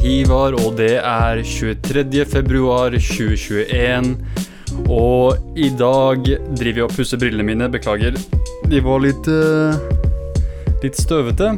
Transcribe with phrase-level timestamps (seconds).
[0.00, 2.24] Hivar, og det er 23.
[2.24, 4.14] februar 2021.
[4.88, 6.24] Og i dag
[6.56, 7.68] driver jeg og pusser brillene mine.
[7.68, 8.16] Beklager.
[8.70, 9.76] De var litt eh,
[10.80, 11.52] litt støvete.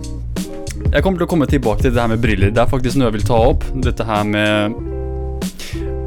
[0.90, 2.50] Jeg kommer til å komme tilbake til det her med briller.
[2.50, 3.68] Det er faktisk noe jeg vil ta opp.
[3.86, 4.80] Dette her med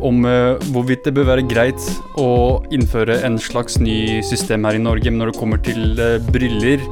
[0.05, 1.81] om uh, hvorvidt det bør være greit
[2.21, 6.83] å innføre en slags ny system her i Norge når det kommer til uh, briller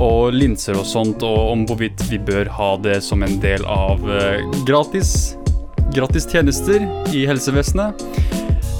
[0.00, 4.00] og linser og sånt, og om hvorvidt vi bør ha det som en del av
[4.06, 5.34] uh, gratis
[5.90, 8.04] gratis tjenester i helsevesenet.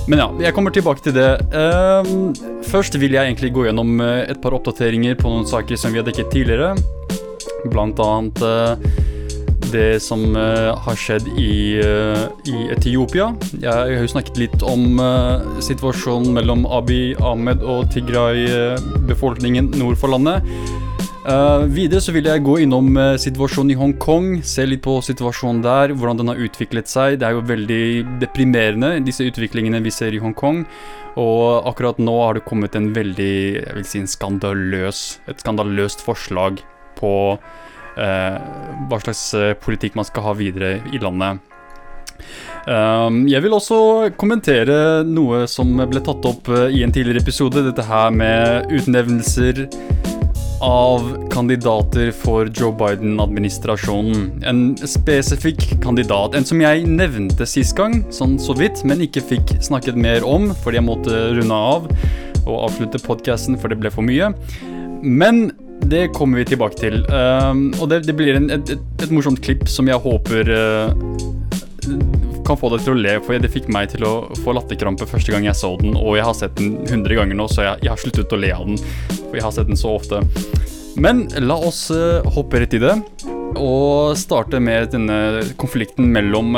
[0.07, 1.31] Men ja, jeg kommer tilbake til det.
[1.51, 2.31] Um,
[2.71, 6.07] først vil jeg egentlig gå gjennom et par oppdateringer på noen saker som vi har
[6.07, 6.77] dekket tidligere.
[7.67, 8.79] Blant annet uh,
[9.75, 13.29] det som har skjedd i, i, Etiopia.
[13.55, 14.99] Jeg har jo snakket litt om
[15.63, 20.43] situasjonen mellom Abiy Ahmed og Tigray-befolkningen nord for landet.
[21.21, 26.23] Videre så vil jeg gå innom situasjonen i Hongkong, se litt på situasjonen der, hvordan
[26.23, 27.19] den har utviklet seg.
[27.21, 27.85] Det er jo veldig
[28.23, 30.65] deprimerende, disse utviklingene vi ser i Hongkong.
[31.21, 36.05] Og akkurat nå har det kommet en veldig, jeg vil si en skandaløs, et skandaløst
[36.07, 36.63] forslag
[36.97, 38.37] på uh,
[38.89, 39.25] hva slags
[39.61, 41.43] politikk man skal ha videre i landet.
[42.69, 47.65] Um, jeg vil også kommentere noe som ble tatt opp i en tidligere episode.
[47.67, 49.67] Dette her med utnevnelser
[50.61, 54.43] av kandidater for Joe Biden-administrasjonen.
[54.47, 56.37] En spesifikk kandidat.
[56.37, 60.51] En som jeg nevnte sist gang, sånn så vidt, men ikke fikk snakket mer om
[60.63, 61.89] fordi jeg måtte runde av
[62.47, 64.31] og avslutte podkasten, for det ble for mye.
[65.03, 65.51] Men
[65.91, 67.01] det kommer vi tilbake til.
[67.09, 70.93] Um, og det, det blir en, et, et, et, morsomt klipp som jeg håper uh,
[72.47, 75.33] kan få deg til å le, for det fikk meg til å få latterkrampe første
[75.33, 77.93] gang jeg så den, og jeg har sett den 100 ganger nå, så jeg, jeg
[77.95, 78.81] har sluttet å le av den,
[79.31, 80.23] for jeg har sett den så ofte.
[81.01, 82.97] Men la oss uh, hoppe rett i det,
[83.57, 86.57] og starte med denne konflikten mellom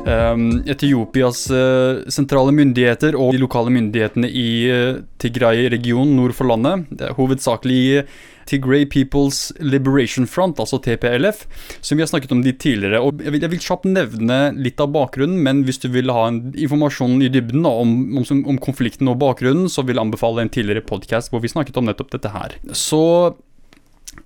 [0.00, 4.46] Um, Etiopias uh, sentrale myndigheter og de lokale myndighetene i
[5.20, 6.86] Tigray-regionen nord for landet.
[6.88, 7.82] Det er hovedsakelig
[8.50, 11.44] Tigray People's Liberation Front, altså TPLF,
[11.80, 13.00] som vi har snakket om de tidligere.
[13.00, 16.26] og Jeg vil, jeg vil kjapt nevne litt av bakgrunnen, men hvis du vil ha
[16.28, 20.52] en informasjon i dybden om, om, om konflikten og bakgrunnen, så vil jeg anbefale en
[20.52, 22.58] tidligere podkast hvor vi snakket om nettopp dette her.
[22.76, 23.02] Så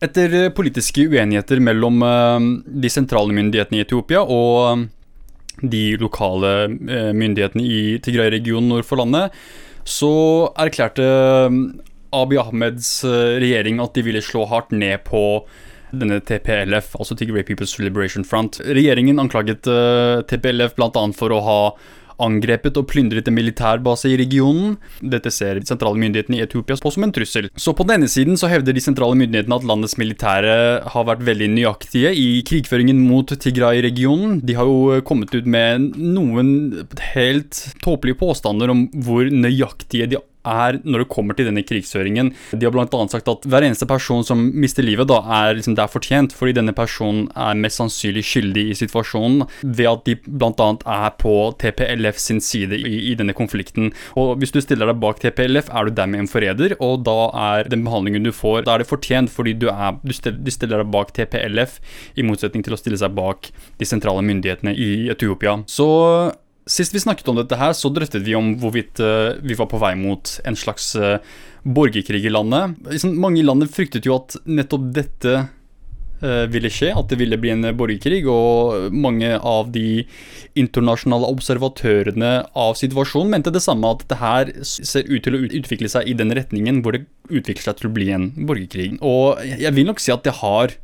[0.03, 4.89] etter politiske uenigheter mellom uh, de sentrale myndighetene i Etiopia og
[5.61, 9.35] de lokale uh, myndighetene i Tigray-regionen nord for landet,
[9.85, 10.15] så
[10.57, 11.05] erklærte
[12.15, 15.25] Abiy Ahmeds eh, regjering at de ville slå hardt ned på
[15.95, 18.61] denne TPLF, altså Tigray People's Liberation Front.
[18.67, 21.05] Regjeringen anklaget eh, TPLF bl.a.
[21.15, 21.61] for å ha
[22.23, 24.77] angrepet og plyndret en militærbase i regionen.
[25.01, 27.49] Dette ser de sentrale myndighetene i Etiopia på som en trussel.
[27.59, 30.57] Så på denne siden så hevder de sentrale myndighetene at landets militære
[30.95, 34.39] har vært veldig nøyaktige i krigføringen mot Tigray-regionen.
[34.47, 40.79] De har jo kommet ut med noen helt tåpelige påstander om hvor nøyaktige de er
[40.85, 42.33] når det kommer til denne krigsføringen.
[42.53, 42.87] De har bl.a.
[43.11, 46.75] sagt at hver eneste person som mister livet, da, er liksom der fortjent, fordi denne
[46.77, 50.69] personen er mest sannsynlig skyldig i situasjonen ved at de bl.a.
[50.97, 53.93] er på TPLF sin side i, i, denne konflikten.
[54.21, 57.19] Og Hvis du stiller deg bak TPLF, er du dermed en forræder, og da
[57.55, 60.93] er den behandlingen du får, da er det fortjent fordi du, er, du stiller deg
[60.95, 61.81] bak TPLF,
[62.19, 63.51] i motsetning til å stille seg bak
[63.81, 65.59] de sentrale myndighetene i Etiopia.
[65.71, 65.89] Så
[66.65, 69.81] Sist vi snakket om dette her, så drøftet vi om hvorvidt uh, vi var på
[69.83, 71.19] vei mot en slags uh,
[71.61, 72.79] borgerkrig i landet.
[72.89, 77.37] Liksom, mange i landet fryktet jo at nettopp dette uh, ville skje, at det ville
[77.41, 78.23] bli en borgerkrig.
[78.33, 80.07] Og mange av de
[80.57, 85.93] internasjonale observatørene av situasjonen mente det samme, at dette her ser ut til å utvikle
[85.93, 88.95] seg i den retningen hvor det utvikler seg til å bli en borgerkrig.
[89.05, 90.79] Og jeg vil nok si at det har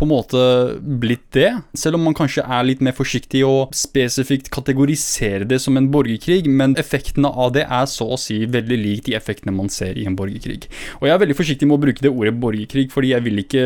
[0.00, 0.42] på en måte
[0.80, 1.50] blitt det.
[1.76, 6.46] Selv om man kanskje er litt mer forsiktig og spesifikt kategoriserer det som en borgerkrig,
[6.48, 10.06] men effektene av det er så å si veldig lik de effektene man ser i
[10.08, 10.70] en borgerkrig.
[11.00, 13.64] Og jeg er veldig forsiktig med å bruke det ordet borgerkrig, fordi jeg vil ikke,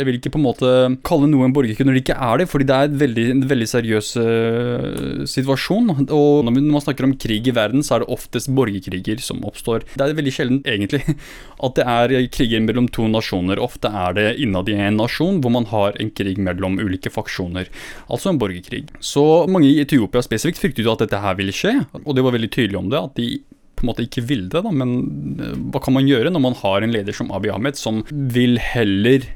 [0.00, 0.72] jeg vil ikke på en måte
[1.06, 3.70] kalle noe en borgerkrig når det ikke er det, fordi det er veldig, en veldig
[3.74, 5.94] seriøs uh, situasjon.
[6.08, 9.86] Og når man snakker om krig i verden, så er det oftest borgerkriger som oppstår.
[9.94, 11.04] Det er veldig sjelden, egentlig,
[11.68, 13.62] at det er kriger mellom to nasjoner.
[13.62, 17.70] Ofte er det innad i en nasjon hvor man har en krig mellom ulike faksjoner,
[18.08, 18.86] altså en borgerkrig.
[19.00, 22.36] Så mange i Etiopia spesifikt fryktet jo at dette her ville skje, og de var
[22.36, 23.04] veldig tydelige om det.
[23.04, 23.30] at de
[23.78, 24.94] på en måte ikke ville det, da, men
[25.38, 28.58] eh, hva kan man gjøre når man har en leder som Abiy Ahmed, som vil
[28.58, 29.28] heller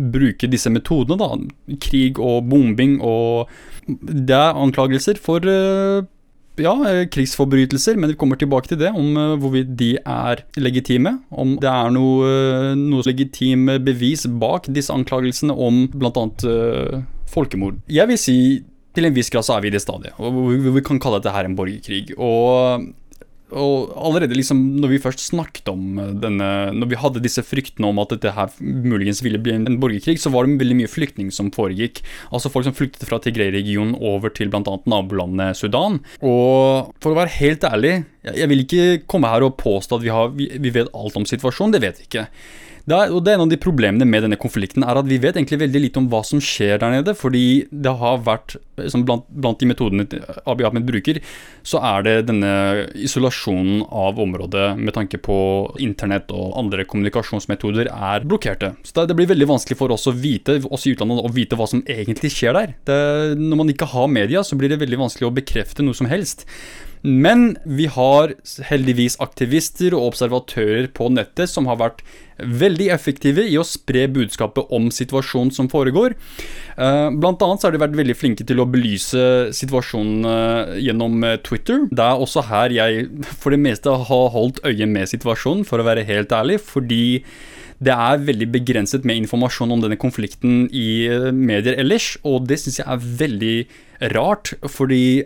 [0.00, 3.50] bruke disse metodene, da, krig og bombing og
[3.90, 6.04] Det er anklagelser for uh,
[6.62, 11.16] ja, eh, krigsforbrytelser, men vi kommer tilbake til det, om uh, hvorvidt de er legitime.
[11.30, 16.26] Om det er noe, uh, noe legitime bevis bak disse anklagelsene om bl.a.
[16.44, 17.80] Uh, folkemord.
[17.90, 18.38] Jeg vil si
[18.96, 20.34] til en viss grad så er vi i det stadiet, og
[20.74, 22.16] vi kan kalle dette her en borgerkrig.
[22.18, 22.88] Og
[23.50, 27.98] og allerede liksom når vi først snakket om denne Når vi hadde disse fryktene om
[28.02, 31.50] at dette her muligens ville bli en borgerkrig, så var det veldig mye flyktning som
[31.54, 32.02] foregikk.
[32.30, 34.62] Altså folk som flyktet fra Tigray-regionen over til bl.a.
[34.62, 36.00] nabolandet Sudan.
[36.22, 37.94] Og for å være helt ærlig,
[38.26, 41.28] jeg vil ikke komme her og påstå at vi, har, vi, vi vet alt om
[41.28, 41.76] situasjonen.
[41.76, 42.26] Det vet vi ikke.
[42.88, 45.36] Er, og det er En av de problemene med denne konflikten er at vi vet
[45.36, 47.14] egentlig veldig lite om hva som skjer der nede.
[47.18, 50.06] Fordi det har vært, blant, blant, de metodene
[50.48, 51.20] Abiy Ahmed bruker,
[51.66, 52.52] så er det denne
[52.96, 55.38] isolasjonen av området med tanke på
[55.82, 58.74] internett og andre kommunikasjonsmetoder er blokkerte.
[58.86, 61.68] Så det blir veldig vanskelig for oss å vite oss i utlandet å vite hva
[61.70, 62.76] som egentlig skjer der.
[62.88, 63.00] Det,
[63.40, 66.46] når man ikke har media, så blir det veldig vanskelig å bekrefte noe som helst.
[67.02, 68.34] Men vi har
[68.68, 72.02] heldigvis aktivister og observatører på nettet som har vært
[72.40, 76.16] veldig effektive i å spre budskapet om situasjonen som foregår.
[76.76, 79.22] Eh, blant annet så har de vært veldig flinke til å belyse
[79.56, 81.86] situasjonen eh, gjennom eh, Twitter.
[81.88, 85.88] Det er også her jeg for det meste har holdt øye med situasjonen, for å
[85.88, 86.60] være helt ærlig.
[86.60, 87.24] fordi
[87.80, 92.76] det er veldig begrenset med informasjon om denne konflikten i medier ellers, og det syns
[92.82, 93.54] jeg er veldig
[94.12, 95.24] rart, fordi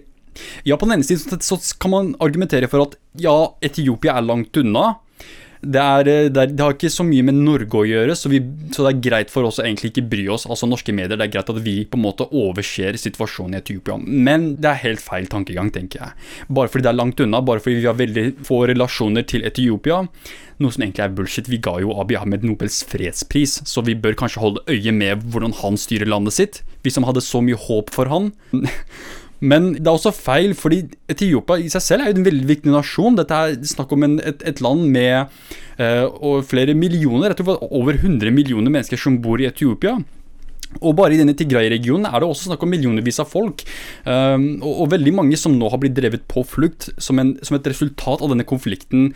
[0.65, 4.57] ja, på den ene siden så kan man argumentere for at ja, Etiopia er langt
[4.61, 4.95] unna.
[5.65, 8.29] Det, er, eh, det, er, det, har ikke så mye med Norge å gjøre, så,
[8.33, 8.41] vi,
[8.75, 10.47] så, det er greit for oss å egentlig ikke bry oss.
[10.51, 13.97] Altså norske medier, Det er greit at vi på en måte overser situasjonen i Etiopia.
[14.05, 16.29] Men det er helt feil tankegang, tenker jeg.
[16.49, 20.05] Bare fordi det er langt unna, bare fordi vi har veldig få relasjoner til Etiopia.
[20.63, 21.51] Noe som egentlig er bullshit.
[21.51, 25.57] Vi ga jo Abiy Ahmed Nobels fredspris, så vi bør kanskje holde øye med hvordan
[25.65, 26.63] han styrer landet sitt.
[26.85, 28.33] Vi som hadde så mye håp for han.
[29.44, 32.73] Men det er også feil, fordi Etiopia i seg selv er jo en veldig viktig
[32.73, 33.19] nasjon.
[33.19, 35.29] Dette er snakk om en, et, et, land med
[35.81, 39.99] uh, flere millioner, jeg tror over 100 millioner mennesker som bor i Etiopia.
[40.81, 43.62] Og bare i denne Tigray-regionen er det også snakk om millionervis av folk.
[44.02, 47.58] Um, og, og, veldig mange som nå har blitt drevet på flukt som, en, som
[47.58, 49.12] et resultat av denne konflikten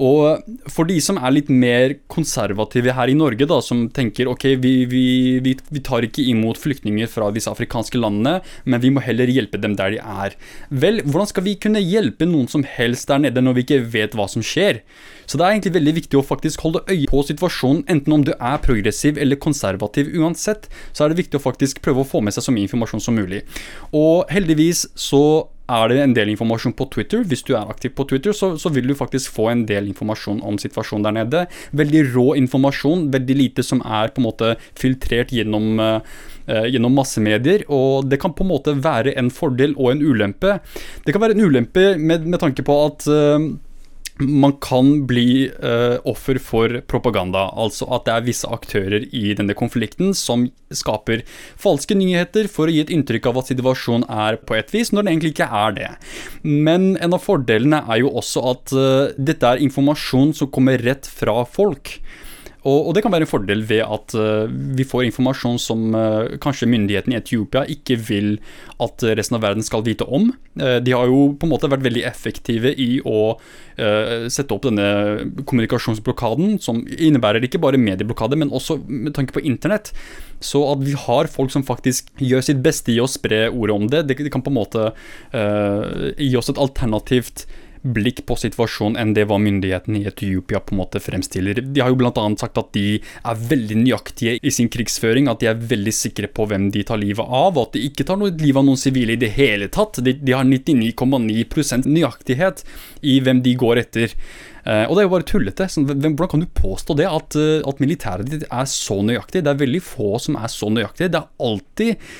[0.00, 4.46] og for de som er litt mer konservative her i Norge, da, som tenker ok,
[4.62, 5.04] vi, vi,
[5.44, 9.60] vi, vi, tar ikke imot flyktninger fra disse afrikanske landene, men vi må heller hjelpe
[9.60, 10.38] dem der de er.
[10.72, 14.16] Vel, hvordan skal vi kunne hjelpe noen som helst der nede når vi ikke vet
[14.16, 14.80] hva som skjer?
[15.28, 18.32] Så det er egentlig veldig viktig å faktisk holde øye på situasjonen, enten om du
[18.34, 20.10] er progressiv eller konservativ.
[20.16, 23.04] Uansett, så er det viktig å faktisk prøve å få med seg så mye informasjon
[23.04, 23.44] som mulig.
[23.92, 25.22] Og heldigvis så
[25.70, 27.22] er det en del informasjon på Twitter.
[27.26, 30.42] Hvis du er aktiv på Twitter, så, så, vil du faktisk få en del informasjon
[30.46, 31.44] om situasjonen der nede.
[31.76, 37.66] Veldig rå informasjon, veldig lite som er på en måte filtrert gjennom, uh, gjennom massemedier.
[37.68, 40.58] Og det kan på en måte være en fordel og en ulempe.
[41.06, 43.50] Det kan være en ulempe med, med tanke på at uh,
[44.20, 47.46] man kan bli uh, offer for propaganda.
[47.56, 51.24] Altså at det er visse aktører i denne konflikten som skaper
[51.60, 55.06] falske nyheter for å gi et inntrykk av at situasjonen er på et vis, når
[55.06, 55.90] den egentlig ikke er det.
[56.42, 61.08] Men en av fordelene er jo også at uh, dette er informasjon som kommer rett
[61.10, 61.98] fra folk.
[62.60, 66.36] Og, og, det kan være en fordel ved at uh, vi får informasjon som uh,
[66.42, 68.34] kanskje myndighetene i Etiopia ikke vil
[68.82, 70.28] at resten av verden skal vite om.
[70.60, 73.20] Uh, de har jo på en måte vært veldig effektive i å
[73.80, 74.84] sette opp denne
[75.48, 79.88] kommunikasjonsblokaden, som innebærer ikke bare medieblokade, men også med tanke på internett.
[80.44, 83.88] Så at vi har folk som faktisk gjør sitt beste i å spre ordet om
[83.88, 84.90] det, det, det kan på en måte
[85.32, 87.46] gi oss et alternativt
[87.82, 91.60] blikk på situasjonen enn det hva myndighetene i Etiopia på en måte fremstiller.
[91.60, 92.12] De har jo bl.a.
[92.40, 96.46] sagt at de er veldig nøyaktige i sin krigsføring, at de er veldig sikre på
[96.50, 99.16] hvem de tar livet av, og at de ikke tar noe liv av noen sivile
[99.16, 100.02] i det hele tatt.
[100.04, 102.64] De, de har 99,9% nøyaktighet
[103.00, 104.16] i hvem de går etter.
[104.60, 105.68] Uh, og det er jo bare tullete.
[105.72, 107.08] Sånn, hvordan kan du påstå det?
[107.08, 109.44] At, uh, at militæret ditt er så nøyaktig?
[109.46, 111.14] Det er veldig få som er så nøyaktige.
[111.14, 112.10] Det er alltid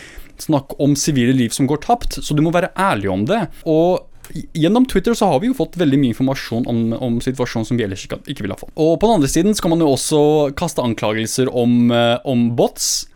[0.41, 3.43] snakk om sivile liv som går tapt, så du må være ærlig om det.
[3.69, 4.10] Og
[4.53, 7.87] Gjennom Twitter så har vi jo fått veldig mye informasjon om, om situasjonen som vi
[7.87, 8.73] ellers ikke, ville ha fått.
[8.79, 10.21] Og på den andre siden skal man jo også
[10.59, 13.09] kaste anklagelser om, eh, om bots.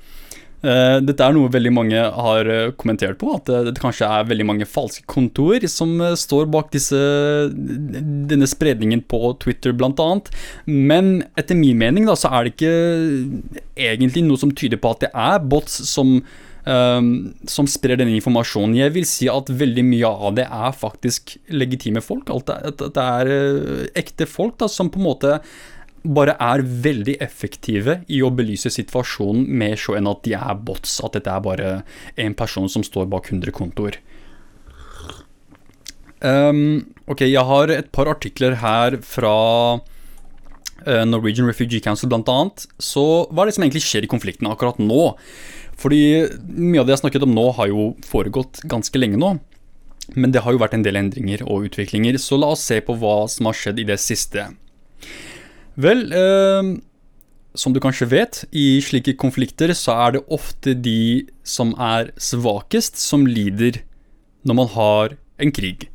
[0.64, 4.46] Uh, dette er noe veldig mange har uh, kommentert på, at det kanskje er veldig
[4.48, 6.96] mange falske kontoer som står bak disse,
[7.52, 10.08] denne spredningen på Twitter bl.a.
[10.64, 12.72] Men etter min mening da, så er det ikke
[13.76, 16.16] egentlig noe som tyder på at det er bots som
[16.64, 18.78] som sprer denne informasjonen.
[18.78, 22.32] Jeg vil si at veldig mye av det er faktisk legitime folk.
[22.32, 25.38] At det, er uh, ekte folk da, som på en måte
[26.04, 30.98] bare er veldig effektive i å belyse situasjonen mer så enn at de er bots.
[31.04, 31.70] At dette er bare
[32.20, 34.00] en person som står bak 100 kontoer.
[36.24, 39.34] Um, ok, jeg har et par artikler her fra
[40.84, 45.14] Norwegian Refugee Council annet, så hva er det som egentlig skjer i konflikten akkurat nå?
[45.80, 46.00] Fordi
[46.54, 49.34] mye av det jeg snakket om nå, har jo foregått ganske lenge nå.
[50.14, 52.96] Men det har jo vært en del endringer og utviklinger, så la oss se på
[53.00, 54.50] hva som har skjedd i det siste.
[55.80, 56.74] Vel, eh,
[57.54, 63.00] som du kanskje vet, i slike konflikter så er det ofte de som er svakest,
[63.00, 63.80] som lider
[64.44, 65.88] når man har en krig.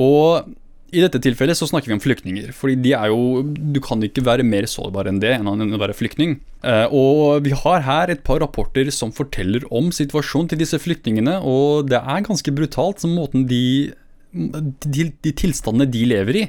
[0.00, 0.54] Og
[0.94, 2.52] i dette tilfellet så snakker vi om flyktninger.
[2.54, 5.96] fordi de er jo Du kan ikke være mer sårbar enn det enn å være
[5.96, 6.38] flyktning.
[6.62, 11.40] Eh, og vi har her et par rapporter som forteller om situasjonen til disse flyktningene,
[11.42, 13.92] og det er ganske brutalt som måten de,
[14.32, 16.48] de, de tilstandene de lever i.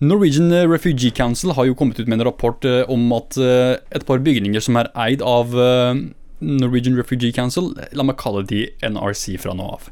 [0.00, 4.06] Norwegian Refugee Council har jo kommet ut med en rapport eh, om at eh, et
[4.06, 5.54] par bygninger som er eid av
[6.40, 9.90] Norwegian Refugee Council, la meg kalle de NRC fra nå av.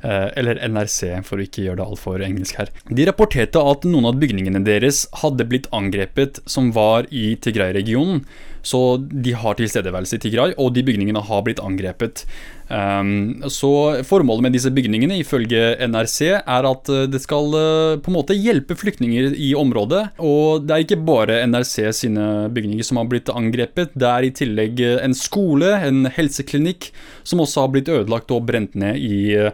[0.00, 2.70] Eh, eller NRC, for å ikke gjøre det altfor engelsk her.
[2.88, 8.22] De rapporterte at noen av bygningene deres hadde blitt angrepet som var i Tigray-regionen.
[8.64, 12.22] Så de har tilstedeværelse i Tigray, og de bygningene har blitt angrepet.
[12.68, 13.70] Um, så
[14.06, 18.36] formålet med disse bygningene, ifølge NRC, er at eh, det skal uh, på en måte
[18.36, 20.02] hjelpe flyktninger i området.
[20.20, 23.92] Og det er ikke bare NRC sine bygninger som har blitt angrepet.
[23.96, 26.88] Det er i tillegg en skole, en helseklinikk,
[27.24, 29.52] som også har blitt ødelagt og brent ned i Eh,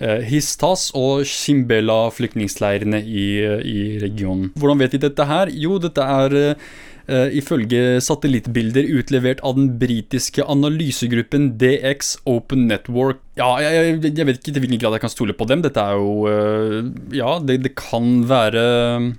[0.00, 3.26] Histas og Shimbela flyktningleirene i,
[3.68, 4.48] i, regionen.
[4.58, 5.50] Hvordan vet de dette her?
[5.52, 13.20] Jo, dette er uh, ifølge satellittbilder utlevert av den britiske analysegruppen DX Open Network.
[13.40, 15.64] Ja, jeg, jeg, vet ikke til hvilken grad jeg kan stole på dem.
[15.66, 16.80] Dette er jo uh,
[17.16, 18.64] Ja, det, det, kan være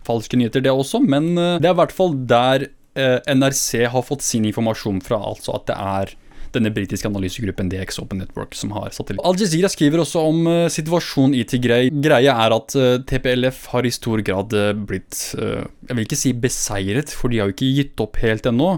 [0.07, 4.43] falske nyheter, det også, men det er i hvert fall der NRC har fått sin
[4.49, 6.11] informasjon fra, altså at det er
[6.55, 9.23] denne britiske analysegruppen DX Open Network som har satellitt.
[9.27, 11.91] Al Jazeera skriver også om uh, situasjonen i Tigray.
[12.03, 16.19] Greia er at uh, eh, TPLF har i stor grad uh, blitt Jeg vil ikke
[16.19, 18.75] si beseiret, for de har jo ikke gitt opp helt ennå.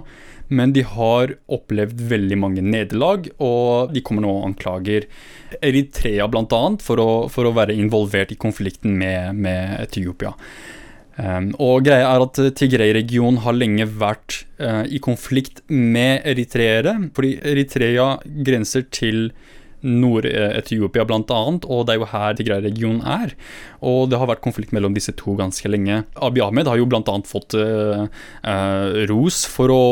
[0.54, 5.06] Men de har opplevd veldig mange nederlag, og de kommer nå og anklager
[5.64, 6.62] Eritrea bl.a.
[6.84, 7.00] For,
[7.32, 10.34] for å være involvert i konflikten med, med Etiopia.
[11.14, 16.96] Um, og greia er at Tigray-regionen har lenge vært uh, i konflikt med eritreere.
[17.14, 18.14] Fordi Eritrea
[18.46, 19.28] grenser til
[19.84, 23.34] Nord-Etiopia bl.a., og det er jo her Tigray-regionen er.
[23.84, 26.02] Og det har vært konflikt mellom disse to ganske lenge.
[26.24, 27.16] Abiy Ahmed har jo bl.a.
[27.28, 28.06] fått uh,
[29.10, 29.82] ros for å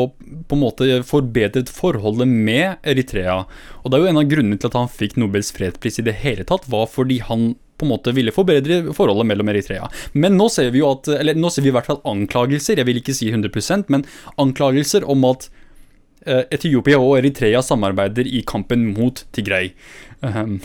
[0.49, 3.43] på en måte forbedret forholdet med Eritrea.
[3.83, 6.17] Og det er jo en av grunnene til at han fikk Nobels fredspris i det
[6.25, 7.53] hele tatt, var fordi han
[7.83, 9.89] på en måte ville forbedre forholdet mellom Eritrea.
[10.13, 12.89] Men nå ser vi jo at, eller nå ser vi i hvert fall anklagelser, jeg
[12.89, 14.07] vil ikke si 100% men
[14.41, 15.49] anklagelser om at
[16.27, 19.73] uh, Etiopia og Eritrea samarbeider i kampen mot Tigray.
[20.23, 20.59] Um,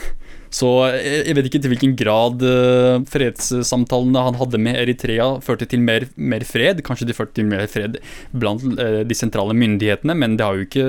[0.54, 5.82] så jeg vet ikke til hvilken grad uh, fredssamtalene han hadde med Eritrea førte til
[5.84, 6.80] mer, mer, fred.
[6.86, 7.98] Kanskje de førte til mer fred
[8.32, 10.88] blant de sentrale myndighetene, men det har jo ikke,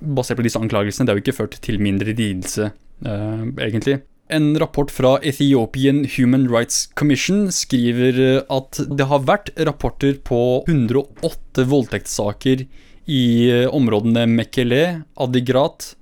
[0.00, 2.72] basert på disse anklagelsene, det har jo ikke ført til mindre lidelse,
[3.04, 4.00] egentlig.
[4.28, 10.40] En rapport fra Ethiopian Human Rights Commission skriver eh, at det har vært rapporter på
[10.66, 12.64] 108 voldtektssaker
[13.06, 14.82] i eh, områdene Mekele,
[15.14, 15.92] Adigrat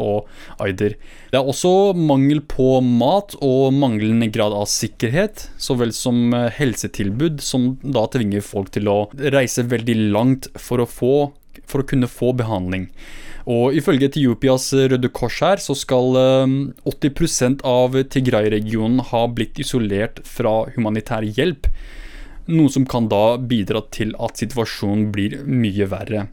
[0.00, 0.30] og
[0.64, 0.96] Aider.
[1.28, 6.48] Det er også mangel på mat og manglende grad av sikkerhet, så vel som eh,
[6.56, 8.98] helsetilbud, som da tvinger folk til å
[9.36, 11.14] reise veldig langt for å, få,
[11.68, 12.88] for å kunne få behandling.
[13.50, 16.16] Og ifølge Etiopias Røde Kors her, så skal
[16.88, 21.68] 80 eh, av Tigray-regionen ha blitt isolert fra humanitær hjelp.
[22.48, 26.26] Noe som kan da bidra til at situasjonen blir mye verre.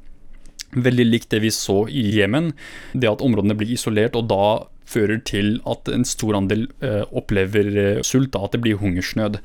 [0.71, 2.53] Veldig likt det vi så i Jemen.
[2.93, 4.43] Det at områdene blir isolert og da
[4.91, 9.39] fører til at en stor andel eh, opplever eh, sult, da at det blir hungersnød.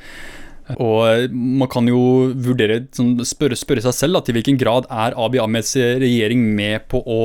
[0.75, 2.01] Og man kan jo
[2.43, 6.89] vurdere, sånn, spørre, spørre, seg selv da, til hvilken grad er Abiy Ahmeds regjering med
[6.91, 7.21] på å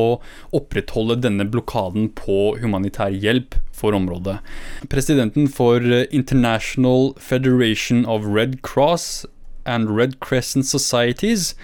[0.58, 4.38] opprettholde denne blokaden på humanitær hjelp for området.
[4.94, 5.82] Presidenten for
[6.14, 9.26] International Federation of Red Cross
[9.66, 11.56] and Red Crescent Societies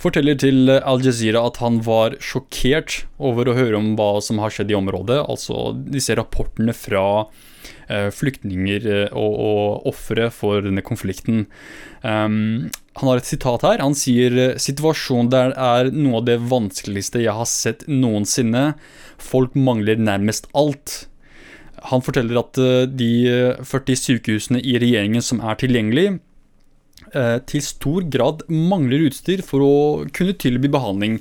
[0.00, 4.54] forteller til Al Jazeera at han var sjokkert over å høre om hva som har
[4.54, 7.26] skjedd i området, altså disse rapportene fra
[8.14, 11.46] flyktninger eh, og, og ofre for denne konflikten.
[12.02, 12.70] Um,
[13.00, 13.82] han har et sitat her.
[13.82, 18.72] Han sier situasjonen der er noe av det vanskeligste jeg har sett noensinne.
[19.20, 21.04] Folk mangler nærmest alt.
[21.90, 23.12] Han forteller at eh, de
[23.66, 26.10] 40 sykehusene i regjeringen som er tilgjengelig,
[27.10, 29.70] til stor grad mangler utstyr for å
[30.14, 31.16] kunne tilby behandling.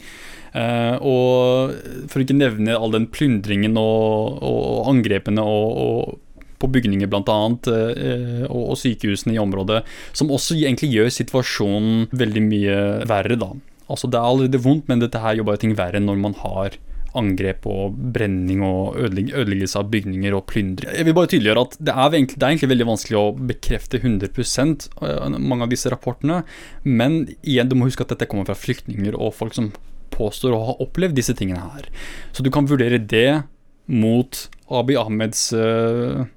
[1.02, 1.72] og
[2.12, 6.20] for ikke nevne all den plyndringen og, og angrepene og, og
[6.60, 7.40] på bygninger bl.a.
[7.72, 9.82] Eh, og, og sykehusene i området,
[10.14, 12.78] som også egentlig gjør situasjonen veldig mye
[13.10, 13.54] verre, da.
[13.90, 16.78] Altså Det er allerede vondt, men dette her gjør bare ting verre når man har
[17.18, 20.92] angrep og brenning og ødeleggelse av bygninger og plyndring.
[20.94, 24.02] Jeg vil bare tydeliggjøre at det er, egentlig, det er, egentlig, veldig vanskelig å bekrefte
[24.02, 26.44] 100 eh, mange av disse rapportene,
[26.86, 29.72] men igjen, du må huske at dette kommer fra flyktninger og folk som
[30.14, 31.90] påstår å ha opplevd disse tingene her.
[32.36, 33.42] Så du kan vurdere det
[33.90, 36.28] mot Abiy Ahmeds uh,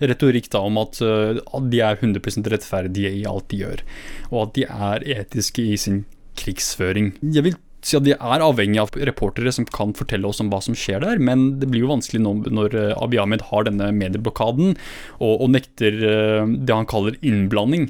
[0.00, 3.86] retorikk da om at, uh, at de er 100 rettferdige i alt de gjør,
[4.32, 6.04] og at de er etiske i sin
[6.38, 7.16] krigsføring.
[7.34, 10.60] Jeg vil si at de er avhengig av reportere som kan fortelle oss om hva
[10.62, 13.92] som skjer der, men det blir jo vanskelig nå når eh, Abiy Ahmed har denne
[13.94, 17.88] medieblokaden og, og nekter uh, det han kaller innblanding.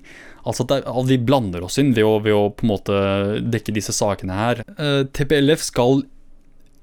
[0.48, 3.00] Altså at, vi blander oss inn ved å, ved å, på en måte
[3.52, 4.62] dekke disse sakene her.
[5.12, 6.06] TPLF skal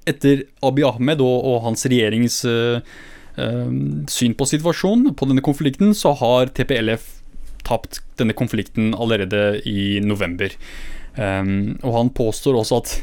[0.09, 2.79] etter Abiy Ahmed og, og hans regjerings uh,
[3.35, 7.09] syn på situasjonen, på denne konflikten, så har TPLF
[7.65, 10.53] tapt denne konflikten allerede i november.
[11.15, 12.95] Um, og han påstår også at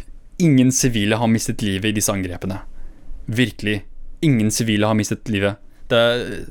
[0.42, 2.60] ingen sivile har mistet livet i disse angrepene.
[3.26, 3.82] Virkelig.
[4.22, 5.60] Ingen sivile har mistet livet.
[5.90, 6.02] Det,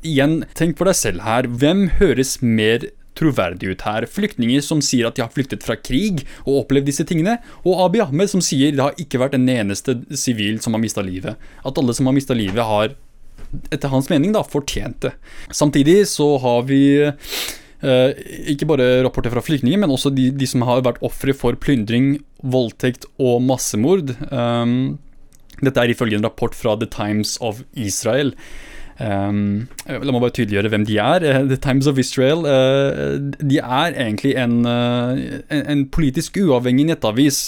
[0.06, 1.48] igjen, tenk på deg selv her.
[1.48, 2.86] Hvem høres mer
[3.18, 4.08] troverdig ut her?
[4.10, 8.04] Flyktninger som sier at de har flyktet fra krig og opplevd disse tingene, og Abiy
[8.06, 11.40] Ahmed som sier det har ikke vært en eneste sivil som har mista livet.
[11.66, 12.96] At alle som har mista livet, har
[13.72, 15.16] etter hans mening da, fortjente.
[15.52, 16.84] Samtidig så har vi
[17.82, 18.14] Uh,
[18.46, 22.20] ikke bare rapporter fra flyktninger, men også de, de som har vært ofre for plyndring,
[22.46, 24.12] voldtekt og massemord.
[24.30, 25.00] Um,
[25.66, 28.36] dette er ifølge en rapport fra The Times of Israel.
[29.02, 31.26] Um, la meg bare tydeliggjøre hvem de er.
[31.26, 37.48] Uh, The Times of Israel uh, de er egentlig en, en, en politisk uavhengig nettavis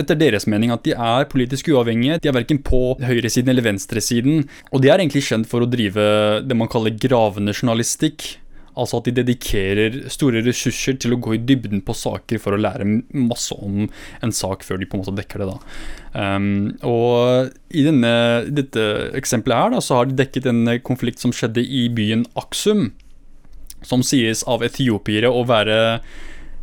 [0.00, 2.20] etter deres mening at de er politisk uavhengige.
[2.22, 4.46] De er verken på høyresiden eller venstresiden.
[4.72, 6.08] Og de er egentlig kjent for å drive
[6.46, 8.36] det man kaller gravende journalistikk.
[8.76, 12.60] Altså at de dedikerer store ressurser til å gå i dybden på saker for å
[12.60, 12.84] lære
[13.16, 15.48] masse om en sak før de på en måte dekker det.
[15.48, 15.56] da.
[16.12, 16.50] Um,
[16.84, 18.12] og i denne,
[18.52, 18.84] dette
[19.16, 22.90] eksempelet her da, så har de dekket en konflikt som skjedde i byen Aksum.
[23.86, 25.80] Som sies av etiopiere å være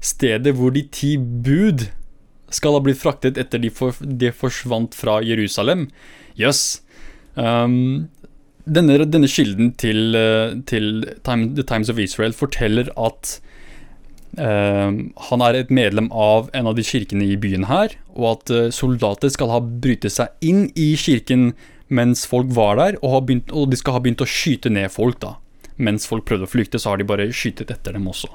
[0.03, 1.87] stedet hvor de ti bud
[2.53, 5.87] skal ha blitt fraktet etter de, for, de forsvant fra Jerusalem.
[6.39, 6.63] Jøss.
[6.63, 6.65] Yes.
[7.35, 8.09] Um,
[8.63, 13.39] denne, denne, kilden til, eh, til Time, The Times of Israel forteller at
[14.37, 18.53] um, han er et medlem av en av de kirkene i byen her, og at
[18.53, 21.51] uh, soldater skal ha brytet seg inn i kirken
[21.93, 25.19] mens folk var der, og, begynt, og, de skal ha begynt å skyte ned folk
[25.21, 25.35] da.
[25.75, 28.31] Mens folk prøvde å flykte, så har de bare skytet etter dem også.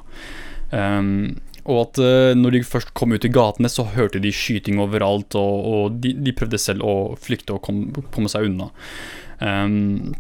[0.71, 4.81] Um, og at uh, når de først kom ut i gatene, så hørte de skyting
[4.83, 8.71] overalt, og, og de, de, prøvde selv å flykte og komme seg unna.
[9.39, 10.17] Um,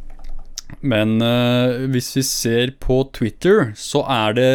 [0.84, 4.52] men uh, hvis vi ser på Twitter, så er det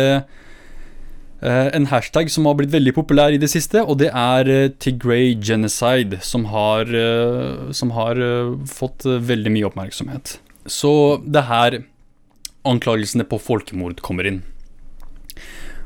[1.42, 4.70] uh, en hashtag som har blitt veldig populær i det siste, og det er uh,
[4.78, 6.94] Tigray genocide, som har,
[7.74, 8.22] som har
[8.70, 10.38] fått veldig mye oppmerksomhet.
[10.70, 10.94] Så
[11.26, 11.82] det er her
[12.70, 14.44] anklagelsene på folkemord kommer inn.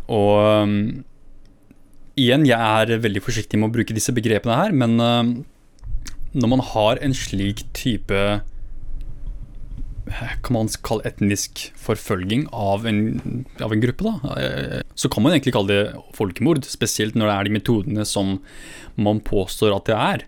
[0.08, 0.76] Og um,
[2.18, 4.96] igjen, jeg er veldig forsiktig med å bruke disse begrepene her, men
[6.38, 8.22] når man har en slik type
[10.44, 14.34] kan man kalle etnisk forfølging av en, av en, gruppe, da.
[14.96, 18.38] Så kan man egentlig kalle det folkemord, spesielt når det er de metodene som
[18.96, 20.26] man påstår at det er.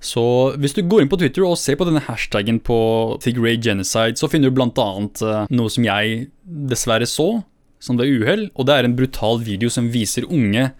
[0.00, 0.22] Så
[0.62, 2.78] hvis du går inn på Twitter og ser på denne hashtagen på
[3.22, 4.68] Tigray Genocide, så finner du bl.a.
[4.70, 6.28] Eh, noe som jeg
[6.70, 7.40] dessverre så,
[7.82, 10.70] som er uhell, og det er en brutal video som viser unge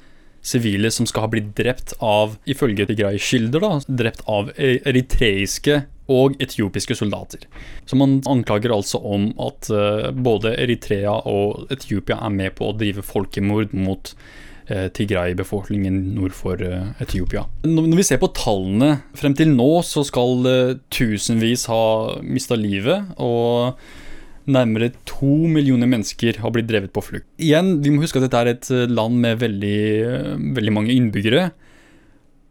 [0.44, 6.96] sivile som skal ha blitt drept av, ifølge Tigray-kilder, da, drept av eritreiske og etiopiske
[6.96, 7.44] soldater.
[7.86, 12.76] Så man anklager altså om at uh, både Eritrea og Etiopia er med på å
[12.78, 14.14] drive folkemord mot
[14.70, 17.44] uh, Tigray-befolkningen nord for uh, Etiopia.
[17.66, 20.48] Når, når, vi ser på tallene frem til nå, så skal
[20.94, 21.84] tusenvis ha
[22.24, 23.12] mista livet.
[23.20, 23.76] og
[24.48, 27.28] Nærmere to millioner mennesker har blitt drevet på flukt.
[27.36, 29.80] Igjen, Vi må huske at dette er et land med veldig,
[30.56, 31.50] veldig mange innbyggere.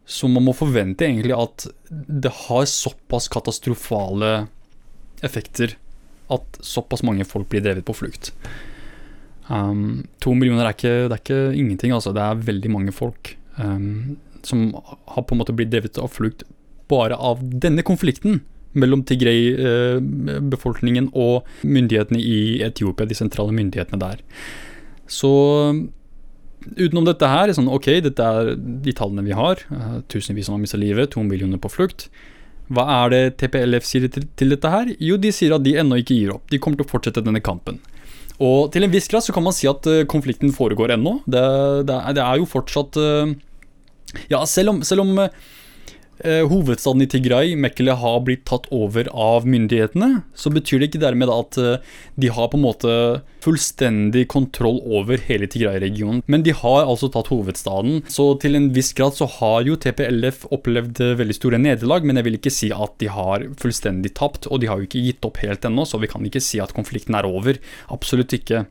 [0.08, 4.46] Så man må forvente egentlig at det har såpass katastrofale
[5.26, 5.74] effekter
[6.32, 8.32] at såpass mange folk blir drevet på flukt.
[9.48, 12.12] Um, to millioner er ikke, er ikke ingenting, altså.
[12.16, 16.44] Det er veldig mange folk um, som har på en måte blitt drevet av flukt
[16.88, 18.42] bare av denne konflikten
[18.76, 24.20] mellom Tigray-befolkningen og myndighetene i Etiopia, de sentrale myndighetene der.
[25.08, 25.32] Så
[26.76, 29.62] utenom dette her, sånn, ok, dette er de tallene vi har.
[29.70, 32.08] Uh, tusenvis som har mista livet, to millioner på flukt.
[32.74, 34.90] Hva er det TPLF sier til, til dette her?
[35.00, 36.44] Jo, de sier at de ennå ikke gir opp.
[36.52, 37.80] De kommer til å fortsette denne kampen.
[38.44, 41.18] Og til en viss grad så kan man si at uh, konflikten foregår ennå.
[41.26, 41.44] Det,
[41.88, 42.98] det, det, er jo fortsatt
[44.32, 45.18] Ja, selv om, selv om
[46.24, 51.32] hovedstaden i Tigray, Mekkele, har blitt tatt over av myndighetene, så betyr det ikke dermed
[51.32, 51.58] at
[52.18, 52.94] de har på en måte
[53.44, 56.22] fullstendig kontroll over hele Tigray-regionen.
[56.26, 60.46] Men de har altså tatt hovedstaden, så til en viss grad så har jo TPLF
[60.54, 64.62] opplevd veldig store nederlag, men jeg vil ikke si at de har fullstendig tapt, og
[64.62, 67.16] de har jo ikke gitt opp helt ennå, så vi kan ikke si at konflikten
[67.18, 67.60] er over.
[67.94, 68.66] Absolutt ikke.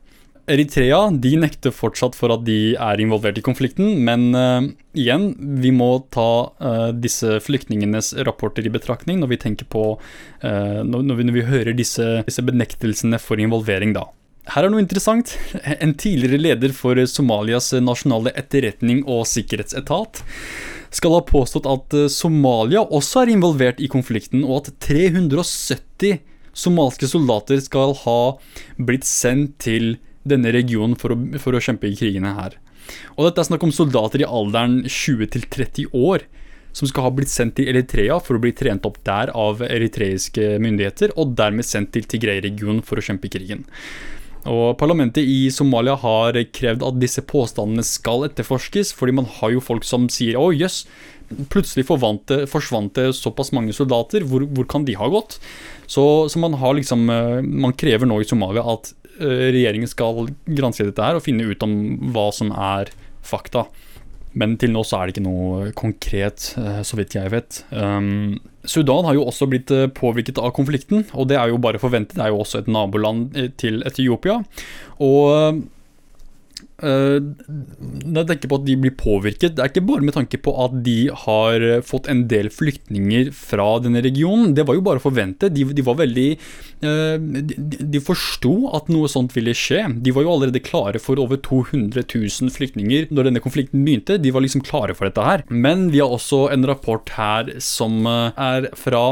[0.48, 4.64] Eritrea de nekter fortsatt for at de er involvert i konflikten, men uh,
[4.96, 6.30] igjen, vi må ta
[6.64, 11.44] uh, disse flyktningenes rapporter i betraktning når vi tenker på uh, når, vi, når, vi,
[11.50, 14.06] hører disse, disse benektelsene for involvering, da.
[14.54, 15.36] Her er noe interessant.
[15.84, 20.24] En tidligere leder for Somalias nasjonale etterretning og sikkerhetsetat
[20.96, 26.22] skal ha påstått at Somalia også er involvert i konflikten, og at 370
[26.58, 28.20] somalske soldater skal ha
[28.80, 29.98] blitt sendt til
[30.30, 32.58] denne regionen for å, for å kjempe i krigene her.
[33.18, 36.28] Og dette er snakk om soldater i alderen 20 til 30 år
[36.78, 40.58] som skal ha blitt sendt til Eritrea for å bli trent opp der av eritreiske
[40.62, 43.66] myndigheter, og dermed sendt til Tigray-regionen for å kjempe i krigen.
[44.48, 49.64] Og Parlamentet i Somalia har krevd at disse påstandene skal etterforskes, fordi man har jo
[49.64, 50.84] folk som sier å jøss,
[51.52, 55.40] plutselig forsvant det såpass mange soldater, hvor, hvor kan de ha gått?
[55.88, 61.04] Så, så, man liksom eh, Man krever nå i Somalia at regjeringen skal granske dette
[61.04, 61.74] her og finne ut om
[62.14, 62.92] hva som er
[63.26, 63.66] fakta.
[64.38, 67.62] Men til nå så er det ikke noe konkret, eh, så vidt jeg vet.
[67.72, 71.82] Um, Sudan har jo også blitt eh, påvirket av konflikten, og det er jo bare
[71.82, 72.18] forventet.
[72.20, 74.42] Det er jo også et naboland eh, til Etiopia.
[75.04, 75.64] Og
[76.78, 80.54] når jeg tenker på at de blir påvirket, det er ikke bare med tanke på
[80.62, 84.54] at de har fått en del flyktninger fra denne regionen.
[84.58, 85.56] Det var jo bare forventet.
[85.56, 86.28] De, de var veldig
[86.86, 89.84] uh, De, de forsto at noe sånt ville skje.
[90.06, 94.20] De var jo allerede klare for over 200 000 flyktninger når denne konflikten begynte.
[94.22, 95.46] De var liksom klare for dette her.
[95.50, 99.04] Men vi har også en rapport her som eh, er fra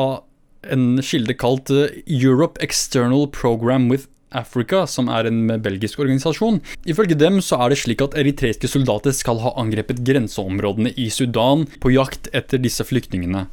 [0.73, 1.69] en kilde kalt
[2.10, 6.61] Europe External Program with Africa, som er en belgisk organisasjon.
[6.89, 11.65] Ifølge dem så er det slik at eritreiske soldater skal ha angrepet grenseområdene i Sudan
[11.81, 13.45] på jakt etter disse flyktningene.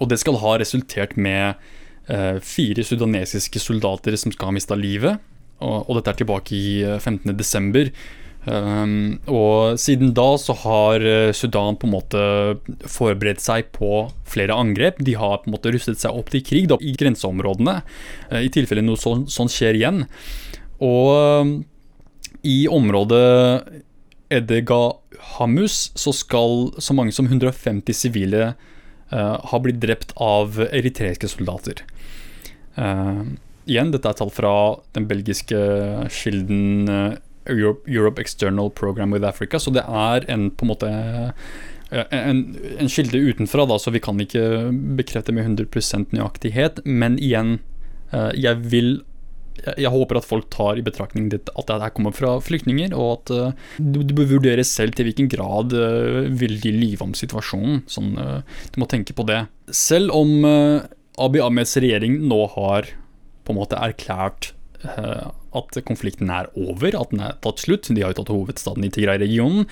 [0.00, 1.60] Og det skal ha resultert med
[2.08, 5.20] eh, fire sudanesiske soldater som skal ha mista livet.
[5.60, 7.92] Og, og, dette er tilbake i 15.12.
[8.48, 12.22] Um, og siden da så har eh, Sudan på en måte
[12.88, 15.02] forberedt seg på flere angrep.
[15.04, 17.76] De har på en måte rustet seg opp til krig da, i grenseområdene,
[18.32, 20.06] uh, i tilfelle noe sånt sånn skjer igjen.
[20.80, 21.12] Og
[21.44, 21.54] um,
[22.40, 23.20] i området
[24.32, 24.80] Edega
[25.36, 28.54] Hamus så skal så mange som 150 sivile
[29.12, 31.84] uh, ha blitt drept av eritreiske soldater.
[33.68, 34.52] igjen, dette er tall fra
[34.96, 35.58] den belgiske
[36.14, 40.90] kilden Europe, Europe, External Program with Africa, så det er en på en måte
[41.90, 42.42] en,
[42.78, 46.84] en kilde utenfra, da, så vi kan ikke bekrefte med 100 nøyaktighet.
[46.86, 47.58] Men igjen,
[48.12, 49.00] eh, jeg vil
[49.60, 53.66] jeg håper at folk tar i betraktning at dette kommer fra flyktninger, og at uh,
[53.76, 55.74] du, bør vurdere selv til hvilken grad
[56.40, 57.82] vil de lyve om situasjonen.
[57.90, 59.42] Sånn, du må tenke på det.
[59.68, 60.46] Selv om
[61.20, 62.88] Abiy Ahmeds regjering nå har
[63.44, 67.90] på en måte erklært at konflikten er over, at den er tatt slutt.
[67.90, 69.66] De har jo tatt hovedstaden i Tigray-regionen.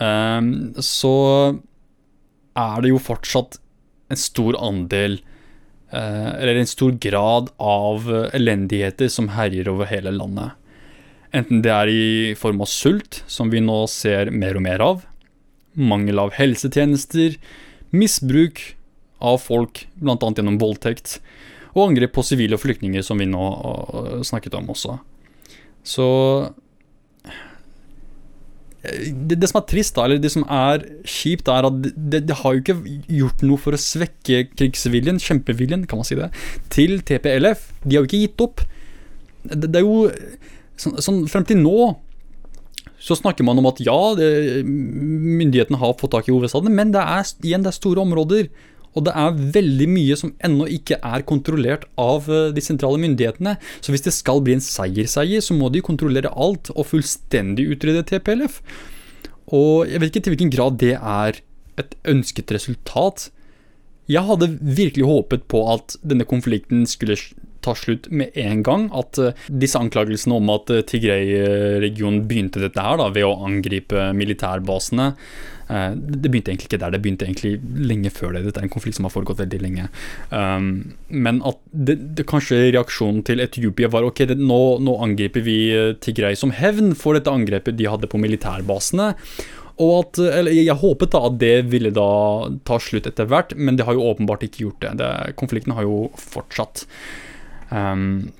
[0.00, 1.14] Ehm, så
[2.58, 3.58] er det jo fortsatt
[4.12, 5.20] en stor andel
[5.92, 10.52] eh, Eller en stor grad av elendigheter som herjer over hele landet.
[11.32, 15.06] Enten det er i form av sult, som vi nå ser mer og mer av,
[15.72, 17.38] mangel av helsetjenester,
[17.96, 18.60] misbruk
[19.22, 20.16] av folk, bl.a.
[20.20, 21.20] gjennom voldtekt,
[21.72, 24.98] og angrep på sivile og flyktninger, som vi nå uh, snakket om også.
[25.82, 26.08] Så
[28.82, 32.38] det, det, som er trist, da, eller det som er kjipt, er at det, det,
[32.40, 32.78] har jo ikke
[33.14, 36.32] gjort noe for å svekke krigsviljen, kjempeviljen, kan man si det,
[36.72, 37.68] til TPLF.
[37.84, 38.64] De har jo ikke gitt opp.
[39.46, 40.08] Det, det er jo
[40.80, 41.92] sånn, sånn, Frem til nå
[43.02, 47.26] så snakker man om at ja, myndighetene har fått tak i hovedstaden, men det er
[47.42, 48.46] igjen det er store områder.
[48.92, 53.56] Og det er veldig mye som ennå ikke er kontrollert av eh, de sentrale myndighetene.
[53.80, 58.04] Så hvis det skal bli en seierseier, så må de kontrollere alt og fullstendig utrydde
[58.10, 58.60] TPLF.
[59.52, 61.40] Og jeg vet ikke til hvilken grad det er
[61.80, 63.30] et ønsket resultat.
[64.10, 67.16] Jeg hadde virkelig håpet på at denne konflikten skulle
[67.62, 68.88] ta slutt med en gang.
[68.96, 74.10] At uh, disse anklagelsene om at uh, Tigray-regionen begynte dette her da, ved å angripe
[74.18, 75.12] militærbasene
[75.72, 77.54] Det begynte egentlig ikke der, det begynte egentlig
[77.88, 78.44] lenge før det.
[78.46, 79.86] Dette er en konflikt som har foregått veldig lenge.
[80.28, 80.68] Um,
[81.08, 85.56] men at det, det, kanskje reaksjonen til Etiopia var ok, det, nå, nå angriper vi
[86.04, 89.12] Tigray som hevn for dette angrepet de hadde på militærbasene.
[89.80, 92.10] Og at, eller Jeg håpet da at det ville da
[92.68, 94.92] ta slutt etter hvert, men det har jo åpenbart ikke gjort det.
[95.00, 96.84] det konflikten har jo fortsatt.
[97.72, 98.32] Um,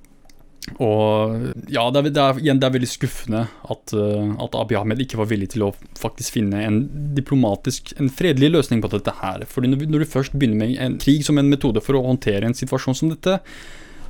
[0.78, 1.32] og
[1.72, 5.02] ja, det er, det, er, igjen, det er veldig skuffende at, uh, at, Abiy Ahmed
[5.02, 6.78] ikke var villig til å faktisk finne en
[7.16, 9.42] diplomatisk, en fredelig løsning på dette her.
[9.50, 12.56] Fordi når, du først begynner med en krig som en metode for å håndtere en
[12.56, 13.40] situasjon som dette,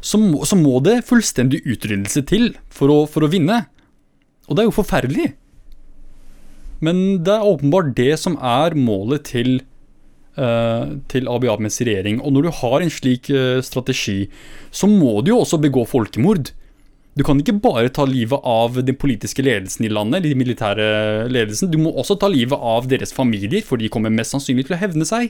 [0.05, 3.63] så må, så må det fullstendig utryddelse til for å, for å vinne.
[4.51, 5.33] Og det er jo forferdelig.
[6.85, 9.61] Men det er åpenbart det som er målet til,
[10.35, 12.23] til Abiy Ahmeds regjering.
[12.25, 14.31] Og når du har en slik uh, strategi,
[14.73, 16.55] så må du jo også begå folkemord.
[17.13, 20.87] Du kan ikke bare ta livet av den politiske ledelsen i landet, eller den militære
[21.29, 21.69] ledelsen.
[21.69, 24.81] Du må også ta livet av deres familier, for de kommer mest sannsynlig til å
[24.81, 25.29] hevne seg.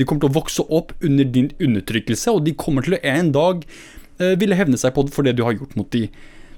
[0.00, 3.28] De kommer til å vokse opp under din undertrykkelse, og de kommer til å en
[3.36, 6.08] dag uh, ville hevne seg på det for det du har gjort mot dem.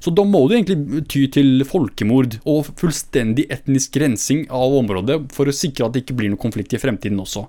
[0.01, 5.51] Så da må du egentlig ty til folkemord og fullstendig etnisk rensing av området for
[5.51, 7.43] å sikre at det ikke blir noe konflikt i fremtiden også.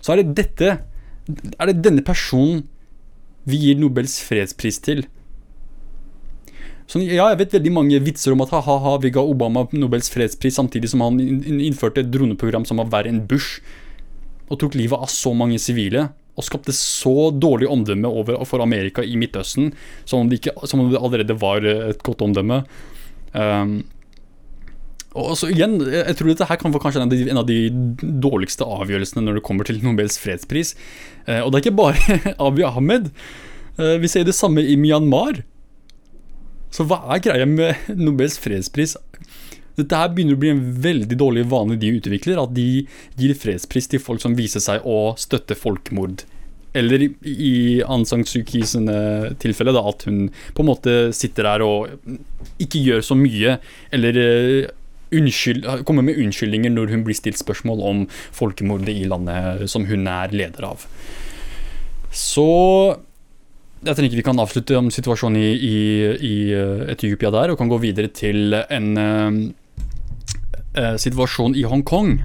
[0.00, 0.74] Så er det dette
[1.58, 2.66] Er det denne personen
[3.48, 5.06] vi gir Nobels fredspris til?
[6.88, 10.56] Så ja, jeg vet veldig mange vitser om at ha-ha, vi ga Obama Nobels fredspris
[10.56, 13.60] samtidig som han innførte et droneprogram som var verre enn Bush,
[14.48, 16.06] og tok livet av så mange sivile
[16.38, 19.72] og skapte så dårlig omdømme over, for Amerika i Midtøsten,
[20.06, 22.60] som om, det ikke, som om det allerede var eh, et godt omdømme.
[23.34, 23.80] Um,
[25.18, 27.58] og så igjen, Jeg tror dette her kan få kanskje en av de
[28.00, 30.74] dårligste avgjørelsene når det kommer til Nobels fredspris.
[31.26, 33.12] Uh, og det er ikke bare Abiy Ahmed.
[33.78, 35.42] Uh, vi ser det samme i Myanmar.
[36.74, 38.96] Så hva er greia med Nobels fredspris?
[39.78, 42.40] Dette her begynner å bli en veldig dårlig vane de utvikler.
[42.42, 42.86] At de
[43.18, 46.26] gir fredspris til folk som viser seg å støtte folkemord.
[46.76, 48.74] Eller i Aung San Suu Kyis
[49.40, 51.88] tilfelle, da, at hun på en måte sitter der og
[52.60, 53.56] ikke gjør så mye.
[53.94, 54.20] Eller
[55.14, 60.08] unnskyld, kommer med unnskyldninger når hun blir stilt spørsmål om folkemordet i landet som hun
[60.10, 60.84] er leder av.
[62.14, 62.48] Så
[63.86, 65.76] jeg tenker vi kan avslutte om situasjonen i, i,
[66.26, 72.16] i eh, Etiopia der, og kan gå videre til en uh, situasjon i Hongkong.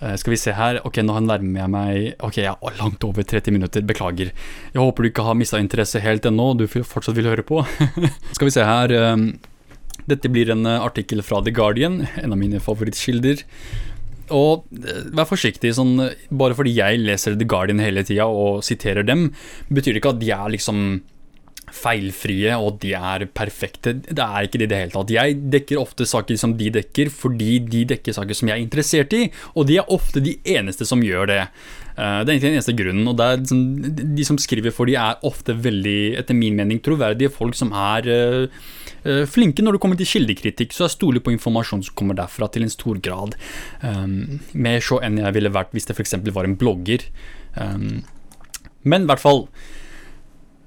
[0.00, 0.80] Uh, skal vi se her.
[0.88, 3.86] Ok, nå nærmer jeg meg Ok, jeg er langt over 30 minutter.
[3.86, 4.32] Beklager.
[4.74, 7.62] Jeg håper du ikke har mista interesse helt ennå, du fortsatt vil høre på.
[8.36, 8.96] skal vi se her.
[9.14, 9.30] Um,
[10.10, 13.42] dette blir en artikkel fra The Guardian, en av mine favorittkilder.
[14.34, 14.66] Og
[15.14, 15.98] vær forsiktig, sånn,
[16.30, 19.28] bare fordi jeg leser The Guardian hele tida og siterer dem,
[19.70, 20.80] betyr det ikke at de er liksom
[21.74, 23.96] feilfrie og de er perfekte.
[24.06, 25.14] Det er ikke det i det hele tatt.
[25.14, 29.16] Jeg dekker ofte saker som de dekker, fordi de dekker saker som jeg er interessert
[29.16, 31.42] i, og de er ofte de eneste som gjør det.
[31.96, 33.08] Eh, det er egentlig den eneste grunnen.
[33.08, 33.62] og liksom,
[34.16, 38.10] De som skriver for de er ofte veldig, etter min mening, troverdige folk som er
[38.10, 42.50] uh, flinke når det kommer til kildekritikk, så jeg stoler på informasjon som kommer derfra
[42.52, 43.38] til en stor grad.
[43.82, 46.18] Um, mer så enn jeg ville vært hvis det f.eks.
[46.34, 47.06] var en blogger.
[47.56, 48.04] Um,
[48.86, 49.46] men i hvert fall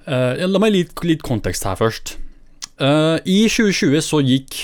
[0.08, 2.16] Uh, la meg litt, litt kontekst her først.
[2.80, 4.60] Uh, I 2020 så gikk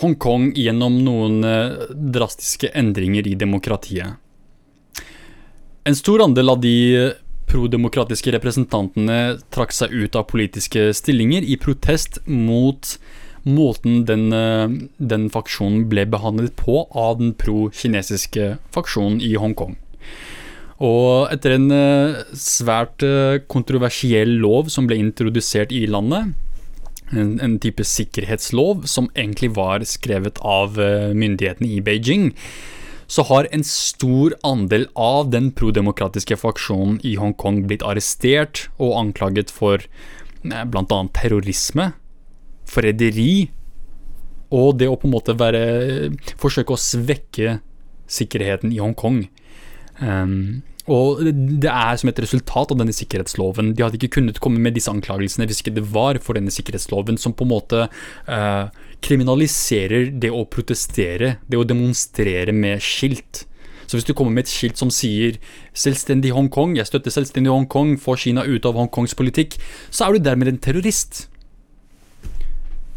[0.00, 4.16] Hongkong gjennom noen uh, drastiske endringer i demokratiet.
[5.86, 6.76] En stor andel av de
[7.46, 12.96] prodemokratiske representantene trakk seg ut av politiske stillinger i protest mot
[13.46, 14.24] måten den,
[14.98, 19.76] den faksjonen ble behandlet på av den pro-kinesiske faksjonen i Hongkong.
[20.84, 26.34] Og etter en eh, svært eh, kontroversiell lov som ble introdusert i landet,
[27.14, 32.32] en, en, type sikkerhetslov som egentlig var skrevet av eh, myndighetene i Beijing,
[33.06, 39.52] så har en stor andel av den prodemokratiske faksjonen i Hongkong blitt arrestert og anklaget
[39.54, 39.84] for
[40.42, 40.98] bl.a.
[41.14, 41.92] terrorisme,
[42.66, 43.46] forræderi
[44.50, 45.62] og det å på en måte være
[46.38, 47.60] forsøke å svekke
[48.10, 49.24] sikkerheten i Hongkong.
[50.00, 53.72] Um, og det er som et resultat av denne sikkerhetsloven.
[53.74, 57.18] De hadde ikke kunnet komme med disse anklagelsene hvis ikke det var for denne sikkerhetsloven,
[57.18, 58.70] som på en måte uh,
[59.02, 63.44] kriminaliserer det å protestere, det å demonstrere med skilt.
[63.86, 65.38] Så hvis du kommer med et skilt som sier
[65.74, 69.58] 'selvstendig Hongkong', 'jeg støtter selvstendig Hongkong', 'få Kina ut av Hongkongs politikk',
[69.90, 71.28] så er du dermed en terrorist.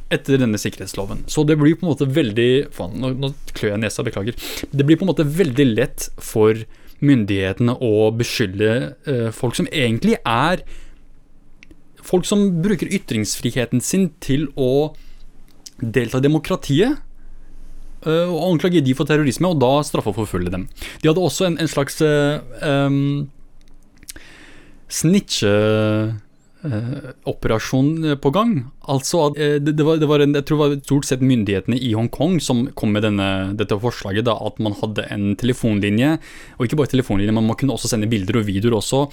[0.10, 1.26] Etter denne sikkerhetsloven.
[1.28, 4.34] Så det blir på en måte veldig Faen, nå, nå klør jeg nesa, beklager.
[4.74, 6.58] Det blir på en måte veldig lett for
[7.06, 8.72] myndighetene å beskylde
[9.08, 10.64] uh, folk som egentlig er
[12.10, 14.96] folk som bruker ytringsfriheten sin til å
[15.80, 16.98] delta i demokratiet.
[18.06, 20.70] eh, og anklage de for terrorisme, og da straffeforfølge dem.
[21.02, 22.40] De hadde også en, en slags uh,
[26.64, 28.54] um, operasjon på gang.
[28.90, 31.78] Altså eh, det, det, var, det var en, Jeg tror det var stort sett myndighetene
[31.78, 34.26] i Hongkong som kom med denne, dette forslaget.
[34.28, 36.16] da, At man hadde en telefonlinje,
[36.58, 39.06] og ikke bare telefonlinje, men man kunne også sende bilder og videoer også,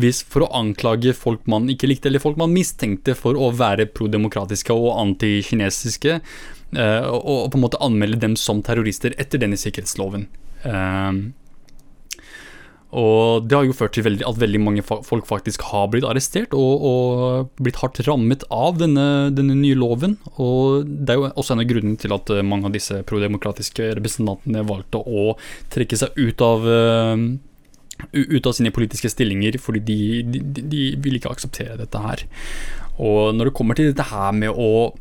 [0.00, 3.90] hvis, for å anklage folk man ikke likte, eller folk man mistenkte for å være
[3.92, 6.20] prodemokratiske og antikinesiske.
[6.76, 10.28] eh, og, og på en måte anmelde dem som terrorister etter denne sikkerhetsloven.
[10.62, 11.32] Uh,
[12.92, 16.82] og det har jo ført til at veldig mange folk faktisk har blitt arrestert og,
[16.84, 20.18] og blitt hardt rammet av denne, denne, nye loven.
[20.36, 23.94] Og det er jo også en av grunnene til at eh, mange av disse prodemokratiske
[23.96, 25.32] representantene valgte å
[25.72, 27.16] trekke seg ut av uh,
[28.12, 32.26] ut av sine politiske stillinger fordi de, de, de vil ikke akseptere dette her.
[33.00, 34.92] Og når det kommer til dette her med å,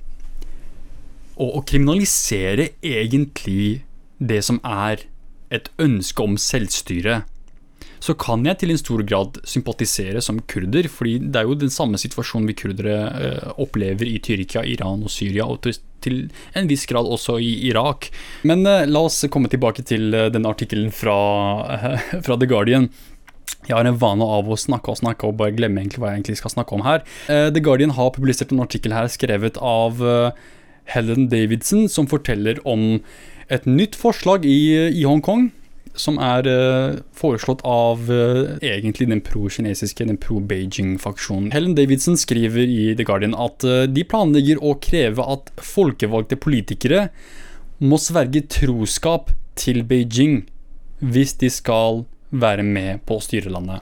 [1.36, 3.82] å, å kriminalisere egentlig
[4.22, 5.10] det som er
[5.52, 7.24] et ønske om selvstyre
[8.02, 11.74] så kan jeg til en stor grad sympatisere som kurder, fordi det er jo den
[11.74, 16.24] samme situasjonen vi kurdere eh, opplever i Tyrkia, Iran og Syria, og til,
[16.58, 18.10] en viss grad også i Irak.
[18.50, 21.16] Men eh, la oss komme tilbake til eh, denne artikkelen fra,
[22.26, 22.90] fra, The Guardian.
[23.68, 26.24] Jeg har en vane av å snakke og snakke og bare glemme egentlig hva jeg
[26.24, 27.04] egentlig skal snakke om her.
[27.28, 30.00] The Guardian har publisert en artikkel her skrevet av
[30.90, 33.04] Helen Davidson, som forteller om
[33.52, 35.52] et nytt forslag i, i Hongkong
[36.00, 41.52] som er uh, foreslått av uh, egentlig den pro-kinesiske, den pro-Beijing-faksjonen.
[41.56, 47.10] Helen Davidson skriver i The Guardian at uh, de planlegger å kreve at folkevalgte politikere
[47.82, 50.44] må sverge troskap til Beijing
[51.02, 53.82] hvis de skal være med på å styre landet.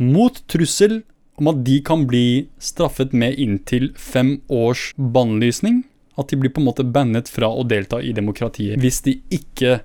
[0.00, 1.02] Mot trussel
[1.40, 5.82] om at de kan bli straffet med inntil fem års bannlysning.
[6.20, 9.80] At de blir på en måte bannet fra å delta i demokratiet hvis de ikke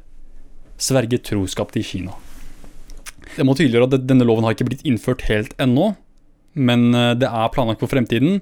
[0.81, 2.15] sverge troskap til Kina.
[3.35, 5.91] Det må tydeliggjøre at denne loven har ikke blitt innført helt ennå,
[6.57, 8.41] men eh, det er planlagt for fremtiden.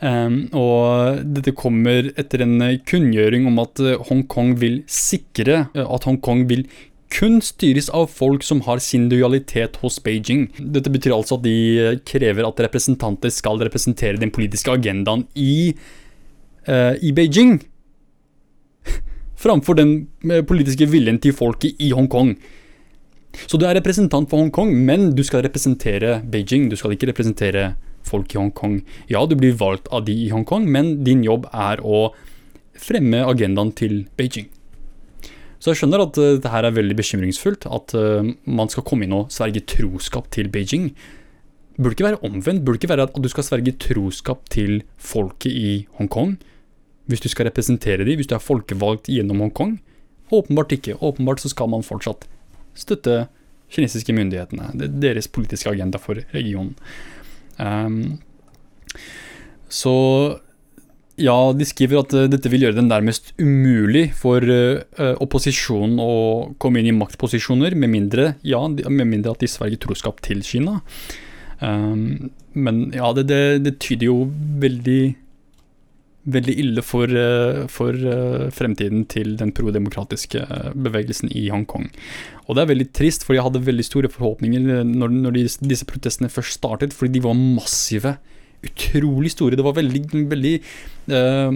[0.00, 2.54] Um, og dette kommer etter en
[2.88, 6.64] kunngjøring om at eh, Hongkong vil sikre eh, at Hongkong vil
[7.12, 10.46] kun styres av folk som har sin lojalitet hos Beijing.
[10.56, 15.74] Dette betyr altså at de krever at representanter skal representere den politiske agendaen i,
[16.70, 17.58] i Beijing
[19.40, 19.92] framfor den
[20.28, 22.34] eh, politiske viljen til folket i Hongkong.
[23.46, 26.68] Så du er representant for Hongkong, men du skal representere Beijing.
[26.70, 27.74] Du skal ikke representere
[28.06, 28.80] folk i Hongkong.
[29.10, 32.10] Ja, du blir valgt av de i Hongkong, men din jobb er å
[32.80, 34.50] fremme agendaen til Beijing.
[35.60, 39.04] Så jeg skjønner at uh, det her er veldig bekymringsfullt, at uh, man skal komme
[39.04, 40.90] inn og sverge troskap til Beijing.
[41.76, 42.64] Burde ikke være omvendt.
[42.64, 46.38] Burde ikke være at du skal sverge troskap til folket i Hongkong
[47.10, 49.78] hvis du skal representere dem, hvis du er folkevalgt gjennom Hongkong?
[50.30, 50.96] Åpenbart ikke.
[51.02, 52.28] Åpenbart så skal man fortsatt
[52.78, 53.24] støtte
[53.70, 54.70] kinesiske myndighetene.
[54.74, 56.76] Det er deres politiske agenda for regionen.
[57.58, 58.18] Um,
[59.70, 59.94] så
[61.20, 66.12] ja, de skriver at uh, dette vil gjøre det nærmest umulig for uh, opposisjonen å
[66.62, 70.80] komme inn i maktposisjoner, med mindre, ja, med mindre at de sverger troskap til Kina.
[71.60, 74.20] Um, men ja, det, det, det tyder jo
[74.62, 75.02] veldig
[76.28, 81.88] veldig ille for, eh, for eh, fremtiden til den prodemokratiske eh, bevegelsen i Hongkong.
[82.46, 85.88] Og det er veldig trist, for jeg hadde veldig store forhåpninger når, når de, disse
[85.88, 88.18] protestene først startet, fordi de var massive.
[88.60, 89.56] Utrolig store.
[89.56, 90.56] Det var veldig, veldig
[91.08, 91.54] uh,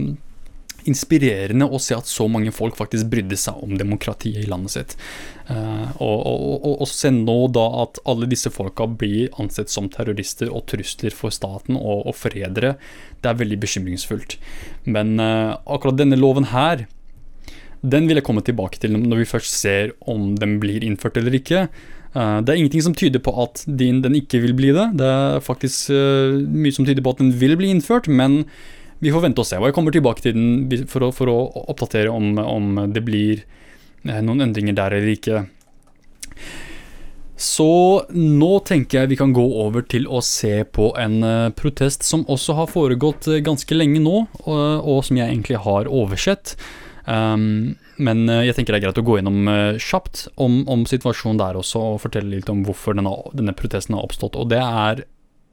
[0.91, 4.97] inspirerende å se at så mange folk faktisk brydde seg om demokratiet i landet sitt.
[5.45, 10.49] Og, og, og, og, se nå da at alle disse folka blir ansett som terrorister
[10.49, 12.75] og trusler for staten og, og forrædere,
[13.25, 14.39] det er veldig bekymringsfullt.
[14.85, 16.87] Men uh, akkurat denne loven her,
[17.85, 21.37] den vil jeg komme tilbake til når vi først ser om den blir innført eller
[21.37, 21.67] ikke.
[22.15, 24.91] Uh, det er ingenting som tyder på at din, den ikke vil bli det.
[25.01, 28.45] Det er faktisk mye som tyder på at den vil bli innført, men
[29.05, 29.59] vi får vente og se.
[29.61, 31.39] Og jeg kommer tilbake til den for å, for å
[31.69, 35.45] oppdatere om, om, det blir eh, noen endringer der eller ikke.
[37.45, 37.69] Så
[38.15, 42.25] nå tenker jeg vi kan gå over til å se på en eh, protest som
[42.31, 46.57] også har foregått eh, ganske lenge nå, og, og som jeg egentlig har oversett.
[47.05, 51.59] Um, men jeg tenker det er greit å gå gjennom kjapt om, om, situasjonen der
[51.61, 54.39] også, og fortelle litt om hvorfor denne, denne protesten har oppstått.
[54.41, 55.05] Og det er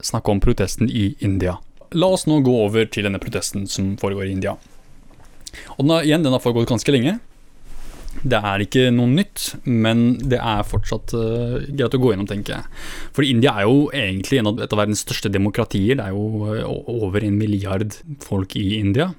[0.02, 1.58] snakk om protesten i India
[1.94, 4.56] la oss nå gå over til denne protesten som foregår i India.
[5.76, 7.18] Og den har, igjen, den har foregått ganske lenge.
[8.20, 12.58] Det er ikke noe nytt, men det er fortsatt uh, greit å gå gjennom, tenker
[12.58, 12.82] jeg.
[13.16, 15.96] For India er jo egentlig en av, et av verdens største demokratier.
[15.98, 19.10] Det er jo uh, over en milliard folk i India.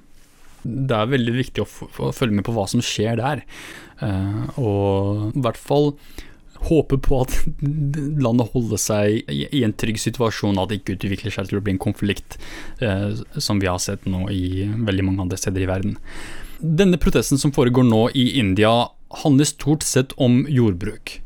[0.62, 1.68] Det er veldig viktig å,
[2.06, 3.42] å følge med på hva som skjer der.
[4.00, 5.92] Uh, og i hvert fall
[6.68, 7.34] håpe på at
[8.26, 11.76] landet holder seg i en trygg situasjon, at det ikke utvikler seg til å bli
[11.76, 12.38] en konflikt,
[13.38, 15.98] som vi har sett nå i veldig mange andre steder i verden.
[16.64, 18.72] Denne protesten som foregår nå i India,
[19.22, 21.20] handler stort sett om jordbruk.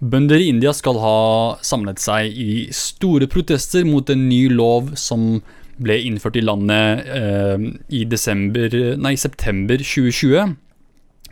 [0.00, 1.16] Bønder i India skal ha
[1.66, 5.42] samlet seg i store protester mot en ny lov som
[5.80, 7.66] ble innført i landet eh,
[8.00, 10.56] i desember, nei, september 2020.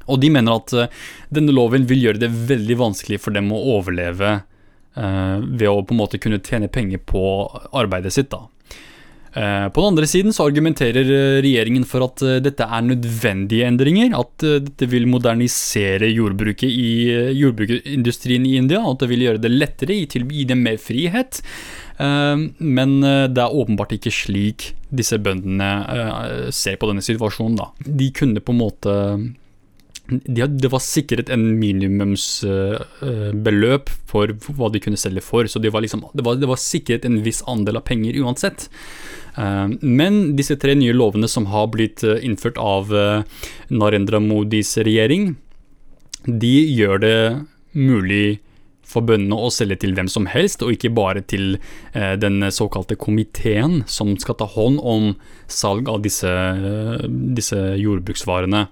[0.09, 0.93] Og de mener at eh,
[1.35, 5.97] denne loven vil gjøre det veldig vanskelig for dem å overleve eh, ved å på
[5.97, 7.23] en måte kunne tjene penger på
[7.77, 8.31] arbeidet sitt.
[8.33, 8.47] da.
[9.39, 11.11] Eh, på den andre siden så argumenterer
[11.45, 14.15] regjeringen for at dette er nødvendige endringer.
[14.19, 16.93] At dette vil modernisere jordbruket i
[17.43, 18.81] jordbruksindustrien i India.
[18.85, 21.43] At det vil gjøre det lettere, gi dem mer frihet.
[21.99, 27.59] Men det er åpenbart ikke slik disse bøndene ser på denne situasjonen.
[27.59, 27.67] Da.
[27.83, 28.95] De kunne på en måte
[30.09, 35.47] det var sikret en minimumsbeløp for hva de kunne selge for.
[35.47, 38.71] Så det var, liksom, det, var, det var, sikret en viss andel av penger uansett.
[39.37, 43.23] Uh, men disse tre nye lovene som har blitt eh, innført av uh,
[43.69, 45.35] Narendra Modis regjering,
[46.25, 47.37] de gjør det
[47.77, 48.39] mulig
[48.89, 51.61] for bøndene å selge til hvem som helst, og ikke bare til
[51.93, 55.13] den såkalte komiteen som skal ta hånd om
[55.45, 56.33] salg av disse,
[57.37, 58.65] disse jordbruksvarene.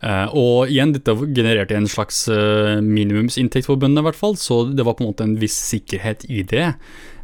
[0.00, 4.62] Uh, og igjen, dette genererte en slags uh, minimumsinntekt for bøndene, i hvert fall, så
[4.72, 6.70] det var på en måte en viss sikkerhet i det.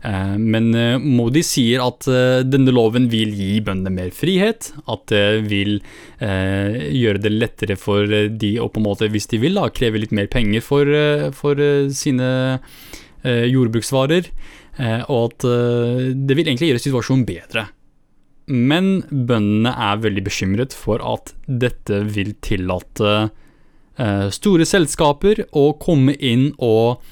[0.04, 0.68] Uh, men
[1.00, 2.04] Modi sier at
[2.44, 5.78] denne loven vil gi bøndene mer frihet, at det vil
[6.20, 10.14] gjøre det lettere for de å på en måte, hvis de vil, da, kreve litt
[10.14, 10.92] mer penger for,
[11.36, 11.60] for
[11.96, 12.28] sine
[13.24, 14.30] jordbruksvarer,
[15.08, 17.66] og at det vil egentlig gjøre situasjonen bedre.
[18.46, 23.12] Men bøndene er veldig bekymret for at dette vil tillate
[23.98, 27.02] eh, store selskaper å komme inn og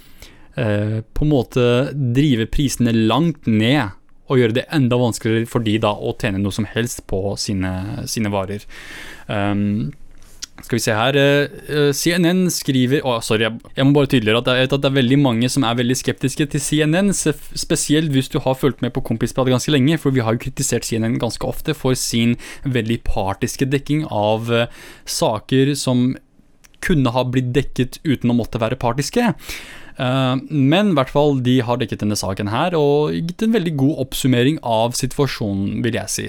[0.54, 3.98] eh, på en måte drive prisene langt ned.
[4.30, 8.06] Og gjøre det enda vanskeligere for de da å tjene noe som helst på sine,
[8.08, 8.62] sine varer.
[9.26, 9.92] Um,
[10.64, 14.50] skal vi se her eh, eh, CNN skriver oh, Sorry, jeg, må bare tydeliggjøre at,
[14.56, 17.12] jeg, at det er veldig mange som er veldig skeptiske til CNN.
[17.12, 20.88] Spesielt hvis du har fulgt med på Kompisprat ganske lenge, for vi har jo kritisert
[20.88, 24.64] CNN ganske ofte for sin veldig partiske dekking av uh,
[25.04, 26.14] saker som
[26.84, 29.32] kunne ha blitt dekket uten å måtte være partiske.
[29.94, 33.76] Uh, men i hvert fall, de har dekket denne saken her og gitt en veldig
[33.78, 36.24] god oppsummering av situasjonen, vil jeg si.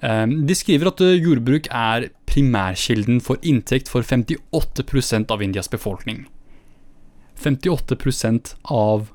[0.00, 6.24] Uh, de skriver at uh, jordbruk er primærkilden for inntekt for 58% av Indias befolkning.
[7.42, 9.10] 58% av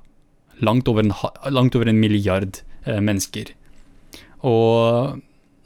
[0.62, 1.16] langt over en,
[1.54, 3.50] langt over en milliard mennesker.
[4.46, 5.18] Og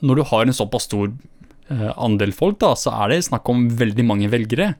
[0.01, 1.11] når du har en såpass stor
[1.71, 4.73] andel folk, da, så er det snakk om veldig mange velgere.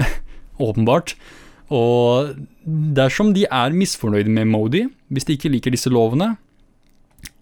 [0.68, 1.14] Åpenbart.
[1.70, 2.34] Og
[2.96, 6.34] dersom de er misfornøyde med Modi, hvis de ikke liker disse lovene,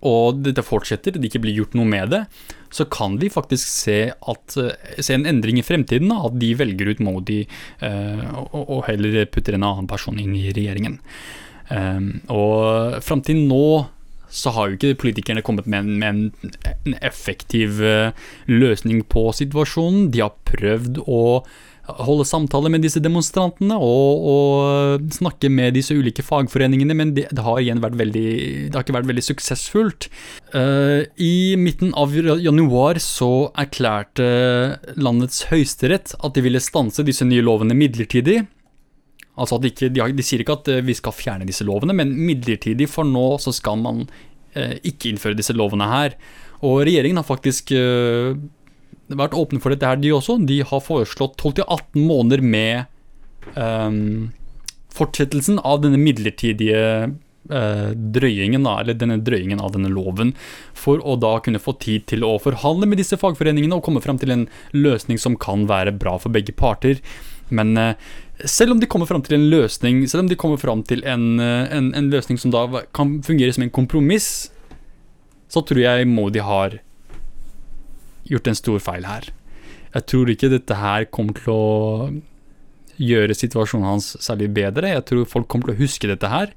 [0.06, 2.22] og dette fortsetter, det ikke blir gjort noe med det,
[2.74, 6.12] så kan vi faktisk se, at, eh, se en endring i fremtiden.
[6.14, 10.52] At de velger ut Modi eh, og, og, heller putter en annen person inn i
[10.54, 11.00] regjeringen.
[11.74, 13.88] Eh, og fram til nå
[14.28, 18.12] så har jo ikke politikerne kommet med en, med en, en effektiv uh,
[18.44, 20.10] løsning på situasjonen.
[20.12, 21.22] De har prøvd å
[21.88, 27.44] holde samtaler med disse demonstrantene og, og, snakke med disse ulike fagforeningene, men det, det
[27.44, 28.26] har igjen vært veldig,
[28.68, 30.08] det har ikke vært veldig suksessfullt.
[30.52, 34.28] Uh, I midten av januar så erklærte
[35.00, 38.42] landets høyesterett at de ville stanse disse nye lovene midlertidig.
[39.38, 41.94] Altså at de, ikke, de, de, sier ikke at eh, vi skal fjerne disse lovene,
[41.94, 44.02] men midlertidig, for nå så skal man
[44.58, 46.16] uh, ikke innføre disse lovene her.
[46.66, 48.34] Og regjeringen har faktisk uh,
[49.08, 50.38] vært åpne for dette her, de også.
[50.48, 52.84] De har foreslått 12-18 måneder med
[53.54, 54.28] um,
[54.94, 60.34] fortsettelsen av denne midlertidige uh, drøyingen, da, eller denne drøyingen av denne loven,
[60.76, 64.20] for å da kunne få tid til å forhandle med disse fagforeningene og komme frem
[64.20, 64.46] til en
[64.76, 67.00] løsning som kan være bra for begge parter.
[67.48, 67.94] Men uh,
[68.44, 71.40] selv om de kommer fram til en løsning Selv om de kommer fram til en,
[71.40, 74.50] uh, en, en løsning som da kan fungere som en kompromiss,
[75.48, 76.76] så tror jeg Modi har
[78.28, 79.30] gjort en stor feil her.
[79.94, 82.10] Jeg tror ikke dette her kommer til å
[82.98, 84.88] gjøre situasjonen hans særlig bedre.
[84.96, 86.48] Jeg tror folk kommer til å huske dette her.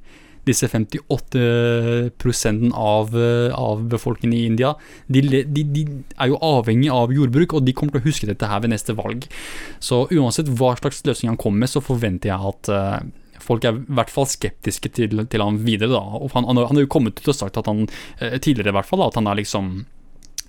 [0.41, 3.13] disse 58% av,
[3.53, 4.74] av befolkningen i India,
[5.05, 5.86] de, de, de,
[6.17, 8.97] er jo avhengig av jordbruk, og de kommer til å huske dette her ved neste
[8.97, 9.30] valg.
[9.78, 13.05] Så uansett hva slags løsning han kommer med, så forventer jeg at uh,
[13.38, 15.93] folk er i hvert fall skeptiske til, til han videre.
[15.93, 18.78] da, og Han, han, har jo kommet ut og sagt at han, uh, tidligere i
[18.80, 19.86] hvert fall, da, at han er liksom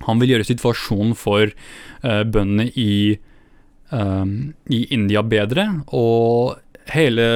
[0.09, 3.19] Han vil gjøre situasjonen for uh, bøndene i,
[3.93, 6.57] i India bedre, og
[6.95, 7.27] hele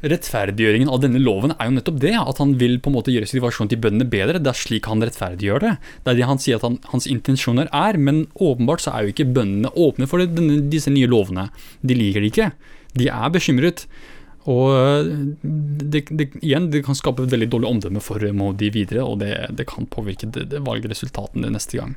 [0.00, 2.14] rettferdiggjøringen av denne loven er jo nettopp det.
[2.16, 4.40] At han vil på en måte gjøre situasjonen til bøndene bedre.
[4.40, 5.74] Det er slik han rettferdiggjør det.
[6.04, 8.00] Det er det han sier at han, hans intensjoner er.
[8.00, 11.50] Men åpenbart så er jo ikke bøndene åpne for denne, disse nye lovene.
[11.84, 12.50] De liker det ikke.
[12.96, 13.84] De er bekymret.
[14.50, 15.06] Og
[15.42, 19.68] det, det, igjen, det kan skape veldig dårlig omdømme for Modi videre, og det, det
[19.70, 20.30] kan påvirke
[20.66, 21.94] valgresultatene neste gang.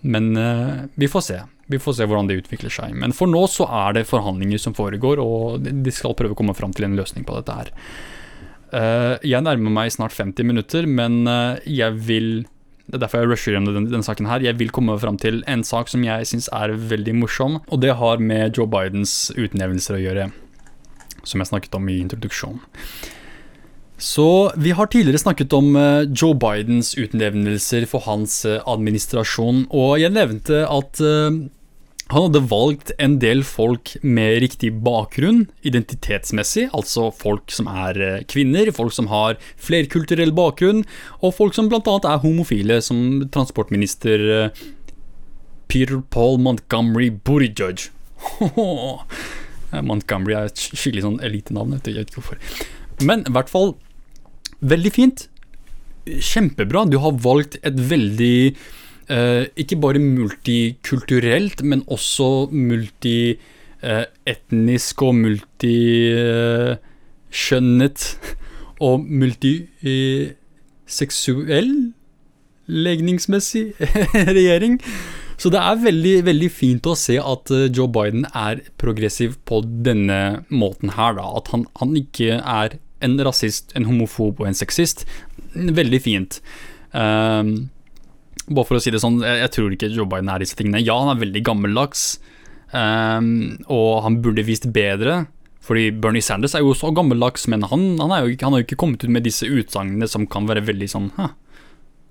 [0.00, 1.40] Men uh, vi får se.
[1.66, 2.94] Vi får se hvordan det utvikler seg.
[2.96, 6.56] Men for nå så er det forhandlinger som foregår, og de skal prøve å komme
[6.56, 7.74] fram til en løsning på dette her.
[8.70, 12.32] Uh, jeg nærmer meg snart 50 minutter, men uh, jeg vil
[12.90, 14.42] det er derfor jeg rusher gjennom denne, denne, saken her.
[14.42, 17.94] Jeg vil komme fram til en sak som jeg syns er veldig morsom, og det
[18.00, 20.24] har med Joe Bidens utnevnelser å gjøre,
[21.24, 22.62] som jeg snakket om i introduksjonen.
[24.00, 29.98] Så vi har tidligere snakket om eh, Joe Bidens utnevnelser for hans eh, administrasjon, og
[30.00, 31.36] jeg nevnte at eh,
[32.10, 38.72] han hadde valgt en del folk med riktig bakgrunn, identitetsmessig, altså folk som er kvinner,
[38.74, 40.82] folk som har flerkulturell bakgrunn,
[41.20, 41.84] og folk som bl.a.
[41.84, 44.50] er homofile, som transportminister
[45.70, 47.92] Peter Paul Montgomery Buttigieg.
[49.86, 52.36] Montgomery er et skikkelig sånn elitenavn, jeg vet ikke hvorfor.
[53.06, 53.70] Men i hvert fall
[54.60, 55.28] Veldig fint.
[56.04, 56.84] Kjempebra.
[56.88, 58.56] Du har valgt et veldig
[59.08, 68.18] eh, Ikke bare multikulturelt, men også multietnisk og multiskjønnet
[68.86, 71.92] og multiseksuell
[72.70, 73.74] legningsmessig
[74.36, 74.80] regjering.
[75.40, 79.62] Så det er veldig, veldig fint å se at eh, Joe Biden er progressiv på
[79.64, 81.24] denne måten her, da.
[81.40, 85.06] At han, han ikke er en rasist, en homofob og en sexist.
[85.54, 86.40] Veldig fint.
[86.92, 87.70] Um,
[88.50, 90.82] bare for å si det sånn, jeg, jeg, tror ikke Joe Biden er disse tingene.
[90.84, 92.04] Ja, han er veldig gammeldags,
[92.74, 93.30] um,
[93.72, 95.22] og han burde vist bedre.
[95.64, 98.80] Fordi Bernie Sanders er jo så gammeldags, men han, han, jo, han har jo ikke
[98.80, 101.12] kommet ut med disse utsagnene som kan være veldig sånn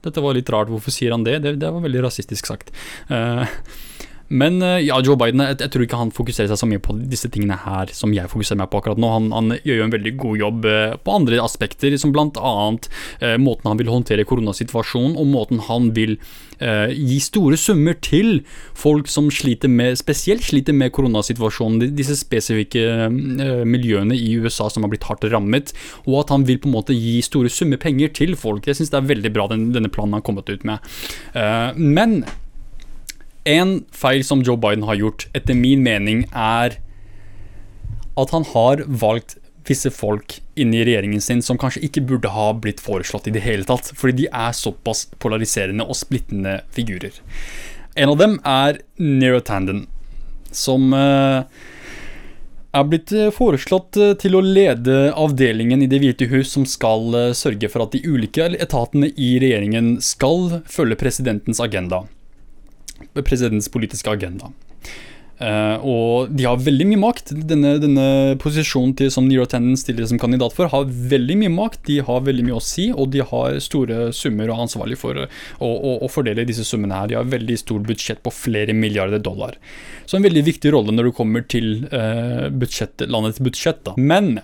[0.05, 1.39] Dette var litt rart, hvorfor sier han det?
[1.43, 2.71] Det, det var veldig rasistisk sagt.
[3.11, 3.45] Uh,
[4.29, 6.95] men eh, ja, Joe Biden jeg, jeg, tror ikke han fokuserer seg så mye på
[7.09, 9.09] disse tingene her som jeg fokuserer meg på akkurat nå.
[9.15, 12.53] Han, han gjør jo en veldig god jobb eh, på andre aspekter, som bl.a.
[13.25, 16.17] Eh, måten han vil håndtere koronasituasjonen, og måten han vil
[16.59, 18.43] eh, gi store summer til
[18.77, 24.85] folk som sliter med, spesielt sliter med koronasituasjonen, disse spesifikke eh, miljøene i USA som
[24.85, 25.73] har blitt hardt rammet,
[26.05, 28.67] og at han vil på en måte gi store summer penger til folk.
[28.69, 30.85] Jeg syns det er veldig bra den, denne planen han har kommet ut med.
[31.33, 32.21] Eh, men
[33.49, 36.77] en feil som Joe Biden har gjort, etter min mening, er
[38.19, 39.37] at han har valgt
[39.69, 43.43] visse folk inn i regjeringen sin som kanskje ikke burde ha blitt foreslått i det
[43.45, 47.15] hele tatt, fordi de er såpass polariserende og splittende figurer.
[47.99, 49.85] En av dem er Nero Tandon,
[50.55, 51.45] som uh,
[52.73, 57.33] er blitt eh, foreslått eh, til å lede avdelingen i Det hvite hus som skal
[57.37, 62.03] sørge for at de ulike etatene i regjeringen skal følge presidentens agenda
[63.23, 64.51] presidentens politiske agenda.
[65.39, 67.31] Uh, og de har veldig mye makt.
[67.47, 68.07] Denne, denne
[68.43, 71.85] posisjonen til, som Nero Tenden stiller som kandidat for, har veldig mye makt.
[71.87, 75.23] De har veldig mye å si, og de har store summer og er ansvarlig for
[75.23, 75.29] å,
[75.63, 77.11] å, å, fordele disse summene her.
[77.11, 79.55] De har veldig stort budsjett på flere milliarder dollar.
[80.05, 83.85] Så en veldig viktig rolle når det kommer til uh, budsjett, landets budsjett.
[83.87, 83.95] Da.
[83.95, 84.41] Men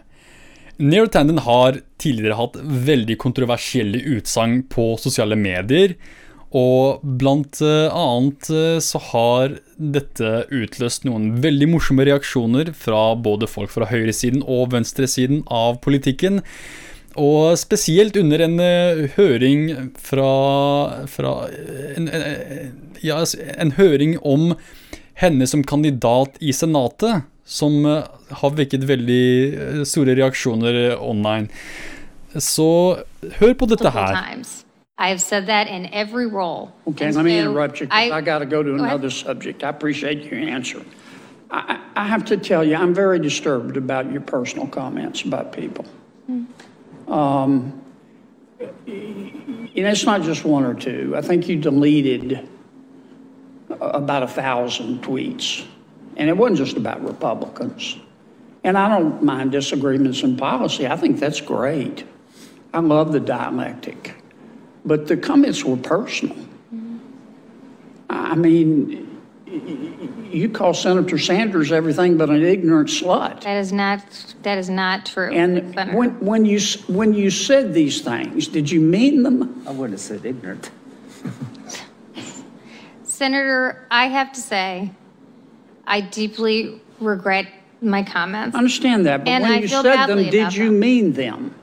[0.79, 5.99] Nero Tandon har tidligere hatt veldig kontroversielle utsagn på sosiale medier
[6.55, 13.49] og blant eh, annet eh, så har dette utløst noen veldig morsomme reaksjoner fra både
[13.51, 16.39] folk fra høyresiden og venstresiden av politikken.
[17.19, 19.69] Og spesielt under en uh, høring
[20.03, 20.31] fra,
[21.07, 21.31] fra
[21.95, 23.21] en, en, ja,
[23.55, 24.49] en, høring om
[25.21, 31.47] henne som kandidat i Senatet, som har vekket veldig store reaksjoner online.
[32.35, 32.67] Så
[33.39, 34.19] hør på dette her.
[34.19, 34.64] Times.
[34.97, 36.73] I have said that in every role.
[36.87, 37.87] Okay, And let me interrupt you.
[37.91, 39.63] I, I got to go to another subject.
[39.63, 40.83] I appreciate your answer.
[41.51, 45.85] I, I, have to tell you, I'm very disturbed about your personal comments about people.
[46.29, 46.47] Mm.
[47.09, 47.81] Um,
[48.85, 51.13] you know, it's not just one or two.
[51.15, 52.47] I think you deleted
[53.69, 55.65] about a thousand tweets.
[56.15, 57.97] And it wasn't just about Republicans.
[58.63, 60.87] And I don't mind disagreements in policy.
[60.87, 62.05] I think that's great.
[62.73, 64.15] I love the dialectic.
[64.85, 66.37] But the comments were personal.
[68.09, 69.19] I mean,
[70.31, 73.41] you call Senator Sanders everything but an ignorant slut.
[73.41, 74.01] That is not,
[74.43, 75.31] that is not true.
[75.33, 75.97] And Senator.
[75.97, 79.63] when, when you, when you said these things, did you mean them?
[79.67, 80.69] I wouldn't have said ignorant.
[83.03, 84.91] Senator, I have to say,
[85.87, 87.47] I deeply regret
[87.81, 88.55] my comments.
[88.55, 90.79] I understand that, but And when I you said them, did you them.
[90.79, 91.55] mean them?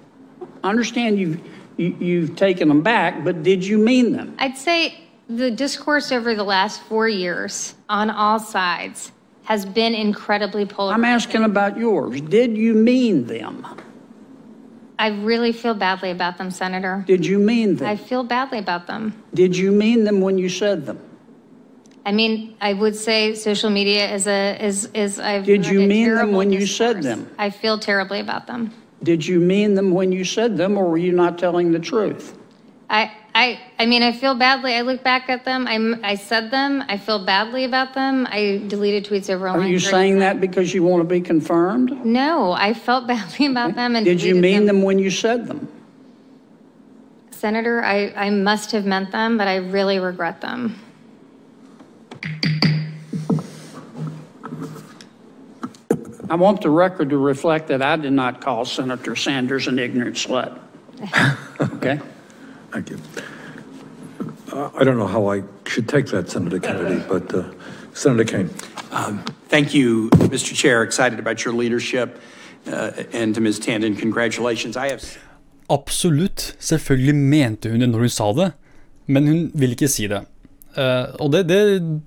[0.64, 1.40] I understand you've,
[1.76, 4.34] you- you've taken them back, but did you mean them?
[4.38, 4.94] I'd say
[5.28, 9.12] the discourse over the last four years on all sides
[9.44, 10.94] has been incredibly polar.
[10.94, 12.20] I'm asking about yours.
[12.20, 13.66] Did you mean them?
[14.98, 17.02] I really feel badly about them, Senator.
[17.06, 17.88] Did you mean them?
[17.88, 19.14] I feel badly about them.
[19.34, 20.98] Did you mean them when you said them?
[22.04, 25.44] I mean, I would say social media is a, is, is, I've.
[25.44, 27.28] Did you mean them when you said them?
[27.38, 28.72] I feel terribly about them.
[29.02, 32.36] Did you mean them when you said them, or were you not telling the truth?
[32.88, 34.74] I, I, I mean, I feel badly.
[34.74, 35.66] I look back at them.
[35.66, 36.84] I'm, I said them.
[36.88, 38.26] I feel badly about them.
[38.30, 39.48] I deleted tweets over.
[39.48, 42.04] Are you saying that because you want to be confirmed?
[42.04, 44.04] No, I felt badly about them and.
[44.04, 45.68] Did you deleted mean them when you said them?
[47.30, 50.78] Senator, I, I must have meant them, but I really regret them.
[56.30, 60.16] I want the record to reflect that I did not call Senator Sanders an ignorant
[60.16, 60.58] slut.
[61.60, 62.00] Okay?
[62.72, 62.98] Thank you.
[64.52, 67.42] Uh, I don't know how I should take that, Senator Kennedy, but uh,
[67.92, 68.50] Senator Kane.
[69.48, 70.54] Thank you, Mr.
[70.54, 70.82] Chair.
[70.82, 72.20] Excited about your leadership.
[72.66, 73.58] Uh, And to Ms.
[73.60, 74.76] Tandon, congratulations.
[74.76, 75.02] I have.
[75.70, 76.56] Absolutt.
[76.58, 78.52] Selvfølgelig mente hun det når hun sa det,
[79.06, 80.20] men hun vil ikke si det.
[80.72, 81.60] Eh, og det, det,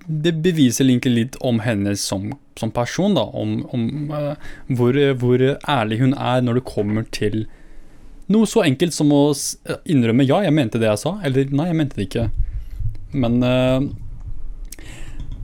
[0.07, 3.25] det beviser egentlig litt om henne som, som person, da.
[3.29, 4.33] Om, om uh,
[4.77, 7.45] hvor, hvor ærlig hun er når det kommer til
[8.31, 9.27] noe så enkelt som å
[9.85, 12.29] innrømme 'ja, jeg mente det jeg sa', eller 'nei, jeg mente det ikke'.
[13.13, 13.85] Men uh,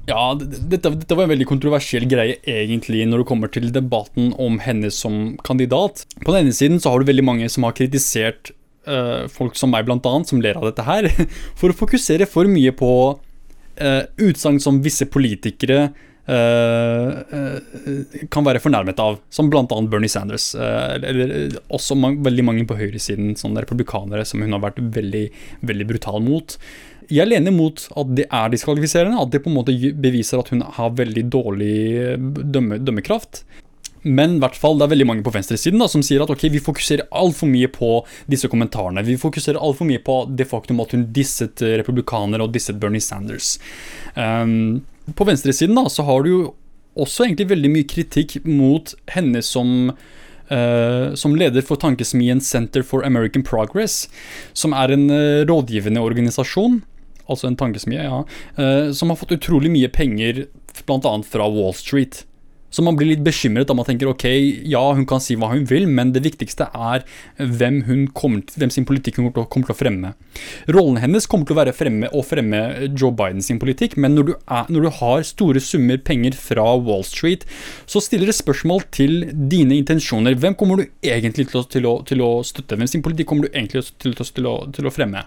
[0.09, 4.57] ja, dette, dette var en veldig kontroversiell greie egentlig når det kommer til debatten om
[4.63, 6.05] henne som kandidat.
[6.25, 8.51] På den ene siden så har du veldig mange som har kritisert
[8.87, 11.09] eh, folk som meg blant annet, som ler av dette her,
[11.59, 12.93] for å fokusere for mye på
[13.81, 15.79] uh, utsagn som visse politikere
[16.31, 17.15] eh,
[18.31, 20.53] kan være fornærmet av, som annet Bernie Sanders.
[20.55, 25.25] eller også man, veldig mange på høyresiden, sånne republikanere som hun har vært veldig,
[25.65, 26.57] veldig brutal mot.
[27.11, 30.61] Jeg lener mot at det er diskvalifiserende, at det på en måte beviser at hun
[30.77, 31.75] har veldig dårlig
[32.53, 33.43] dømme, dømmekraft.
[34.01, 36.47] Men i hvert fall, det er veldig mange på venstresiden da, som sier at ok,
[36.53, 37.91] vi fokuserer altfor mye på
[38.31, 39.03] disse kommentarene.
[39.05, 43.03] Vi fokuserer altfor mye på det faktum at hun disset eh, republikanere og disset Bernie
[43.03, 43.55] Sanders.
[44.15, 44.81] Um,
[45.17, 46.41] på venstresiden da, så har du jo
[46.99, 49.93] også egentlig veldig mye kritikk mot henne som
[50.51, 54.09] Uh, som leder for tankesmien Center for American Progress,
[54.51, 56.81] som er en uh, rådgivende organisasjon,
[57.23, 58.17] altså en tankesmie, ja,
[58.59, 60.41] uh, som har fått utrolig mye penger
[60.83, 61.13] bl.a.
[61.23, 62.25] fra Wall Street.
[62.71, 64.25] Så man blir litt bekymret da man tenker ok,
[64.71, 67.03] ja, hun kan si hva hun vil, men det viktigste er
[67.37, 67.81] hvem,
[68.15, 70.13] kommer, hvem sin politikk hun kommer til, å- fremme.
[70.71, 72.61] Rollen hennes kommer til å være fremme, å fremme
[72.95, 76.63] Joe Biden sin politikk, men når du, er, når du har store summer penger fra
[76.79, 77.43] Wall Street,
[77.89, 80.37] så stiller det spørsmål til dine intensjoner.
[80.39, 82.79] Hvem kommer du egentlig til å, til å, til å støtte?
[82.79, 85.25] Hvem sin politikk kommer du egentlig til, til, å, til å fremme?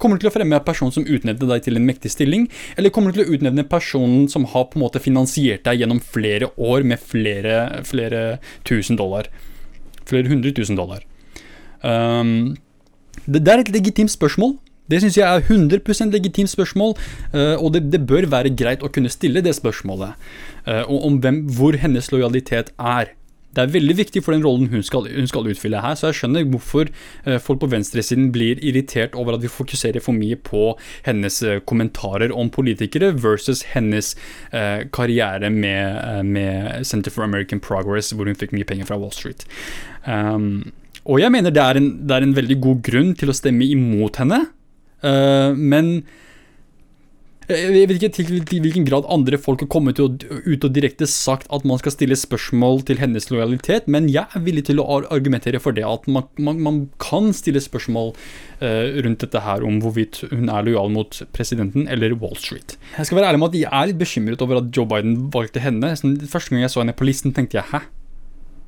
[0.00, 2.46] Kommer du til å fremme en person som utnevnte deg til en mektig stilling,
[2.78, 6.00] eller kommer du til å utnevne personen som har på en måte finansiert deg gjennom
[6.00, 9.30] flere år med flere, flere tusen dollar?
[10.06, 11.02] Flere hundre tusen dollar.
[11.82, 12.56] Um,
[13.26, 14.56] det, det er et legitimt spørsmål.
[14.86, 16.94] Det syns jeg er 100 legitimt spørsmål,
[17.34, 20.14] uh, og det, det bør være greit å kunne stille det spørsmålet
[20.66, 23.12] Uh, om hvem, hvor hennes lojalitet er.
[23.56, 26.20] Det er veldig viktig for den rollen hun skal, hun skal utfylle her, så jeg
[26.20, 30.74] skjønner hvorfor eh, folk på venstresiden blir irritert over at vi fokuserer for mye på
[31.08, 34.12] hennes eh, kommentarer om politikere versus hennes
[34.52, 39.14] eh, karriere med, med Center for American Progress, hvor hun fikk mye penger fra Wall
[39.16, 39.46] Street.
[40.04, 40.68] Um,
[41.06, 43.66] og jeg mener det er, en, det er en veldig god grunn til å stemme
[43.66, 44.44] imot henne,
[45.06, 46.04] uh, men
[47.46, 48.30] jeg vet ikke til,
[48.64, 52.82] hvilken grad andre folk har kommet ut og, direkte sagt at man skal stille spørsmål
[52.88, 55.84] til hennes lojalitet, men jeg er villig til å argumentere for det.
[55.86, 60.66] At man, man, man kan stille spørsmål uh, rundt dette her om hvorvidt hun er
[60.66, 62.74] lojal mot presidenten eller Wall Street.
[62.98, 65.62] Jeg skal være ærlig med at jeg er litt bekymret over at Joe Biden valgte
[65.62, 65.94] henne.
[65.98, 67.84] Sånn, første gang jeg så henne på listen, tenkte jeg hæ?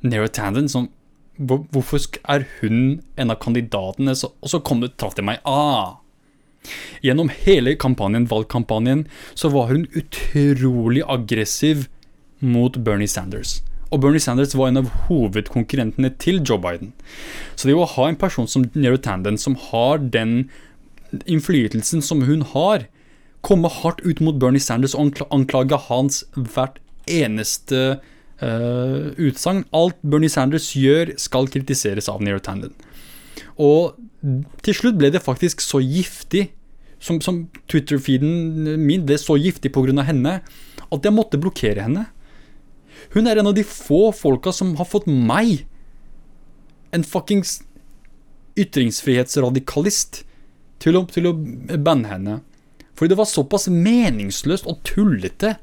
[0.07, 0.71] Nero Tandon?
[0.71, 0.87] Sånn,
[1.39, 4.15] hvorfor er hun en av kandidatene?
[4.15, 5.43] Så, og så kom det, traff det meg.
[5.43, 5.98] Ah,
[7.05, 11.87] Gjennom hele kampanjen, valgkampanjen så var hun utrolig aggressiv
[12.39, 13.59] mot Bernie Sanders.
[13.89, 16.93] Og Bernie Sanders var en av hovedkonkurrentene til Joe Biden.
[17.55, 20.49] Så det å ha en person som Nero Tanden, som har den
[21.25, 22.85] innflytelsen som hun har,
[23.41, 26.77] komme hardt ut mot Bernie Sanders og anklage hans hvert
[27.09, 27.97] eneste
[28.43, 29.65] uh, utsagn.
[29.73, 32.75] Alt Bernie Sanders gjør, skal kritiseres av Nero Tanden.
[33.59, 33.97] Og
[34.65, 36.49] til slutt ble det faktisk så giftig,
[36.99, 40.03] som, som Twitter-feeden min ble så giftig pga.
[40.03, 40.39] henne,
[40.89, 42.07] at jeg måtte blokkere henne.
[43.15, 45.65] Hun er en av de få folka som har fått meg,
[46.91, 47.61] en fuckings
[48.59, 50.25] ytringsfrihetsradikalist,
[50.79, 52.37] til å, til å banne henne.
[52.95, 55.55] Fordi det var såpass meningsløst og tullete.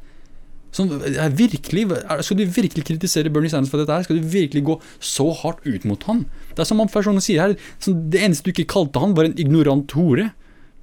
[0.77, 0.91] Som,
[1.37, 1.87] virkelig,
[2.25, 3.93] skal du virkelig kritisere Bernie Sanders for dette?
[3.93, 4.05] her?
[4.05, 6.25] Skal du virkelig gå så hardt ut mot han?
[6.53, 7.57] Det er som han sier her,
[7.87, 10.31] Det eneste du ikke kalte han, var en ignorant hore.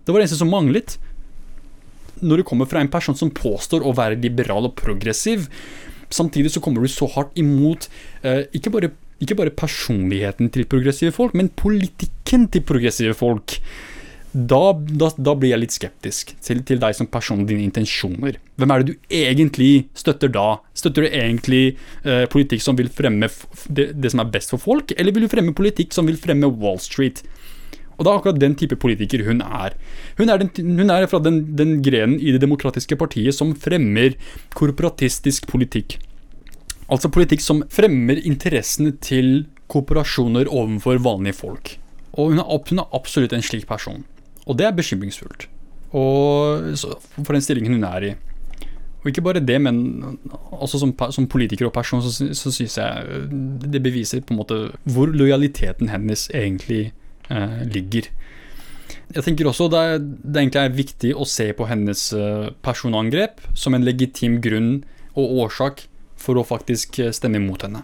[0.03, 0.97] Det var det eneste som manglet.
[2.23, 5.47] Når det kommer fra en person som påstår å være liberal og progressiv,
[6.13, 7.89] samtidig så kommer du så hardt imot
[8.21, 8.91] eh, ikke, bare,
[9.23, 13.57] ikke bare personligheten til progressive folk, men politikken til progressive folk
[14.33, 18.39] da, da, da, blir jeg litt skeptisk til, til, deg som person og dine intensjoner.
[18.57, 20.57] Hvem er det du egentlig støtter da?
[20.73, 23.29] Støtter du egentlig eh, politikk som vil fremme
[23.69, 26.49] det, det, som er best for folk, eller vil du fremme politikk som vil fremme
[26.49, 27.21] Wall Street?
[28.03, 29.77] Og det er akkurat den type politiker hun er.
[30.17, 34.17] Hun er, den, hun er fra den, den grenen i Det demokratiske partiet som fremmer
[34.59, 35.95] korporatistisk politikk.
[36.91, 41.77] Altså politikk som fremmer interessene til kooperasjoner overfor vanlige folk.
[42.19, 44.03] Og hun er, hun er absolutt en slik person.
[44.43, 45.47] Og det er bekymringsfullt.
[45.95, 48.13] Og for den stillingen hun er i.
[49.03, 50.19] Og ikke bare det, men
[50.51, 53.31] også som, som politiker og person, så, så syns jeg øh,
[53.63, 56.93] det beviser på en måte hvor lojaliteten hennes egentlig
[57.29, 58.09] ligger.
[59.13, 63.43] Jeg tenker også det, er, det egentlig er viktig å se på hennes øh, personangrep
[63.57, 64.71] som en legitim grunn
[65.13, 65.85] og årsak
[66.19, 67.83] for å faktisk stemme imot henne.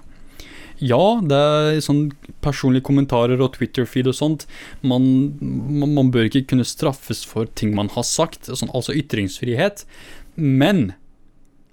[0.80, 2.14] Ja, det er sånn
[2.44, 4.46] personlige kommentarer og Twitter-feed og sånt.
[4.80, 9.84] Man, man, bør ikke kunne straffes for ting man har sagt, sånn, altså ytringsfrihet.
[10.40, 10.94] Men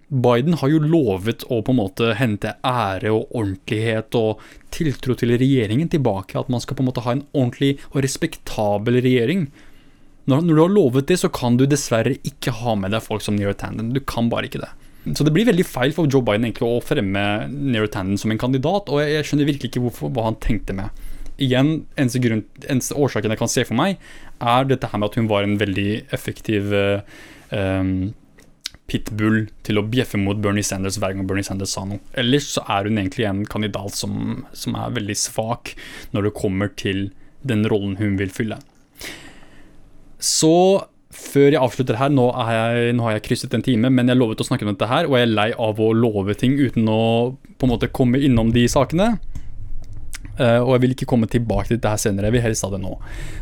[0.07, 4.42] Biden har jo lovet å på en måte hente ære og ordentlighet og
[4.74, 6.38] tiltro til regjeringen tilbake.
[6.38, 9.48] At man skal på en måte ha en ordentlig og respektabel regjering.
[10.30, 13.24] Når, når du har lovet det, så kan du dessverre ikke ha med deg folk
[13.24, 13.90] som Neera Tandon.
[13.94, 14.70] Du kan bare ikke det.
[15.14, 18.40] Så det blir veldig feil for Joe Biden egentlig å fremme Neera Tanden som en
[18.42, 21.02] kandidat, og jeg skjønner virkelig ikke hvorfor, hva han tenkte med.
[21.42, 24.00] Igjen, eneste, grunn, eneste årsaken jeg kan se for meg,
[24.42, 27.92] er dette her med at hun var en veldig effektiv um,
[28.91, 32.01] pitbull til å bjeffe mot Bernie Sanders hver gang Bernie Sanders sa noe.
[32.18, 35.74] Ellers så er hun egentlig en kandidat som, som er veldig svak
[36.14, 37.09] når det kommer til
[37.47, 38.61] den rollen hun vil fylle.
[40.22, 40.55] Så
[41.16, 44.43] før jeg avslutter her, nå, jeg, nå, har jeg krysset en time, men jeg lovet
[44.43, 47.01] å snakke om dette her, og jeg er lei av å love ting uten å
[47.57, 49.14] på en måte komme innom de sakene.
[50.37, 52.72] Uh, og jeg vil ikke komme tilbake til dette her senere, jeg vil helst ha
[52.74, 52.99] det nå.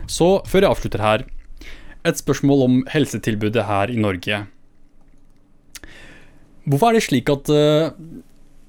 [0.06, 1.26] Så før jeg avslutter her,
[2.04, 4.44] et spørsmål om helsetilbudet her i Norge.
[6.64, 7.92] Hvorfor er det slik at uh,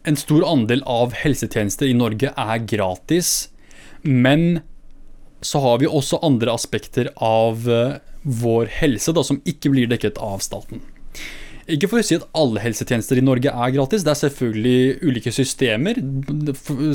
[0.06, 3.48] en stor andel av helsetjenester i Norge er gratis,
[4.04, 4.60] men
[5.46, 10.20] så har vi også andre aspekter av uh, vår helse da, som ikke blir dekket
[10.20, 10.84] av staten.
[11.72, 14.04] Ikke for å si at alle helsetjenester i Norge er gratis.
[14.06, 15.98] Det er selvfølgelig ulike systemer.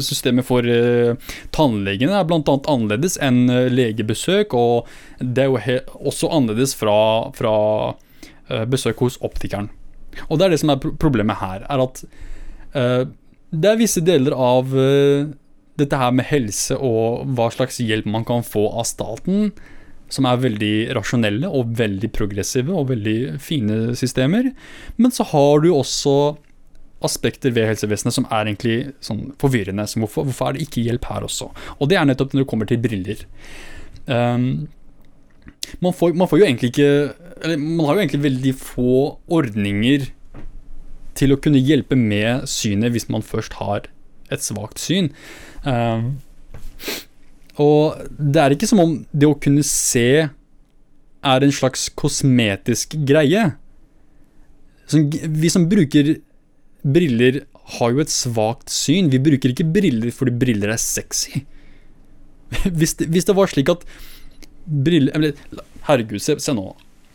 [0.05, 2.45] Systemet for uh, tannlegene er bl.a.
[2.45, 4.55] annerledes enn legebesøk.
[4.55, 4.87] Og
[5.19, 7.01] det er jo også annerledes fra,
[7.35, 7.57] fra
[8.71, 9.73] besøk hos optikeren.
[10.29, 11.67] Og det er det som er problemet her.
[11.71, 12.05] er at
[13.51, 14.71] Det er visse deler av
[15.81, 19.51] dette her med helse og hva slags hjelp man kan få av staten
[20.11, 24.51] som er veldig rasjonelle og veldig progressive og veldig fine systemer.
[24.99, 26.15] Men så har du også
[27.07, 29.87] aspekter ved helsevesenet som er egentlig sånn forvirrende.
[29.89, 31.49] Så hvorfor, hvorfor, er det ikke hjelp her også?
[31.79, 33.25] Og det er nettopp når det kommer til briller.
[34.11, 34.69] Um,
[35.81, 36.91] man, får, man, får, jo egentlig ikke
[37.41, 38.97] Eller man har jo egentlig veldig få
[39.33, 40.11] ordninger
[41.19, 43.89] til å kunne hjelpe med synet hvis man først har
[44.31, 45.11] et svakt syn.
[45.65, 46.21] Um,
[47.61, 50.29] og det er ikke som om det å kunne se
[51.21, 53.51] er en slags kosmetisk greie.
[54.89, 56.17] Så vi som bruker
[56.83, 57.43] briller,
[57.77, 59.11] har jo et svakt syn.
[59.13, 61.45] Vi bruker ikke briller fordi briller er sexy.
[62.79, 63.85] Hvis det, hvis det var slik at
[64.67, 65.29] briller
[65.87, 66.65] Herregud, se, se nå.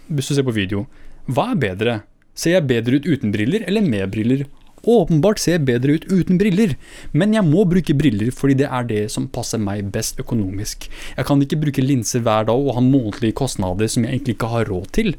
[0.08, 0.86] Hvis du ser på video.
[1.26, 1.95] Hva er bedre?
[2.36, 4.45] Ser jeg bedre ut uten briller eller med briller?
[4.86, 6.76] åpenbart ser jeg bedre ut uten briller,
[7.18, 10.88] men jeg må bruke briller fordi det er det som passer meg best økonomisk.
[11.18, 14.51] Jeg kan ikke bruke linser hver dag og ha månedlige kostnader som jeg egentlig ikke
[14.51, 15.14] har råd til.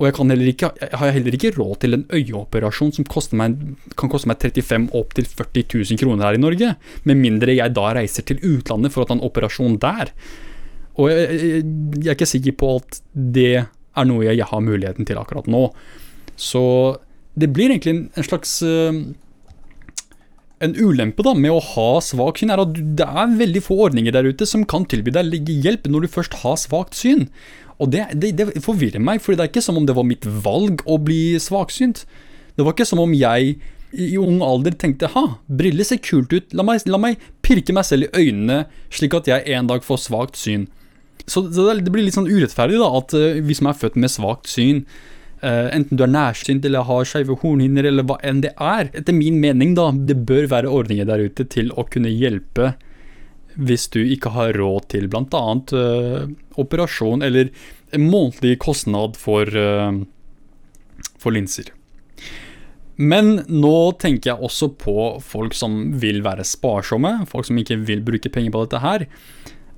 [0.00, 3.58] Og jeg, heller ikke, jeg har heller ikke råd til en øyeoperasjon som meg,
[4.00, 6.70] kan koste meg 35 opp til 40 000 kroner her i Norge,
[7.04, 10.14] med mindre jeg da reiser til utlandet for å ta en operasjon der.
[10.96, 11.68] Og jeg, jeg,
[12.00, 13.66] jeg er ikke sikker på at det
[13.98, 15.68] er noe jeg har muligheten til akkurat nå.
[16.40, 16.62] Så
[17.38, 18.92] det blir egentlig en, slags uh,
[20.60, 24.14] en ulempe da med å ha svak syn er at det er veldig få ordninger
[24.14, 27.28] der ute som kan tilby deg hjelp når du først har svakt syn.
[27.80, 30.26] Og det, det, det, forvirrer meg, for det er ikke som om det var mitt
[30.44, 32.04] valg å bli svaksynt.
[32.56, 33.56] Det var ikke som om jeg
[33.90, 37.88] i ung alder tenkte ha, briller ser kult ut, la meg, la meg pirke meg
[37.88, 38.62] selv i øynene
[38.92, 40.68] slik at jeg en dag får svakt syn.
[41.26, 44.50] Så, det blir litt sånn urettferdig da, at uh, vi som er født med svakt
[44.50, 44.84] syn,
[45.40, 48.90] Uh, enten du er nærsynt eller har skeive hornhinner eller hva enn det er.
[48.92, 52.74] Etter min mening, da, det bør være ordninger der ute til å kunne hjelpe
[53.56, 55.42] hvis du ikke har råd til bl.a.
[55.72, 56.28] Uh,
[56.60, 57.48] operasjon eller
[57.96, 61.72] en månedlig kostnad for, uh, for linser.
[63.00, 64.94] Men nå tenker jeg også på
[65.24, 69.06] folk som vil være sparsomme, folk som ikke vil bruke penger på dette her.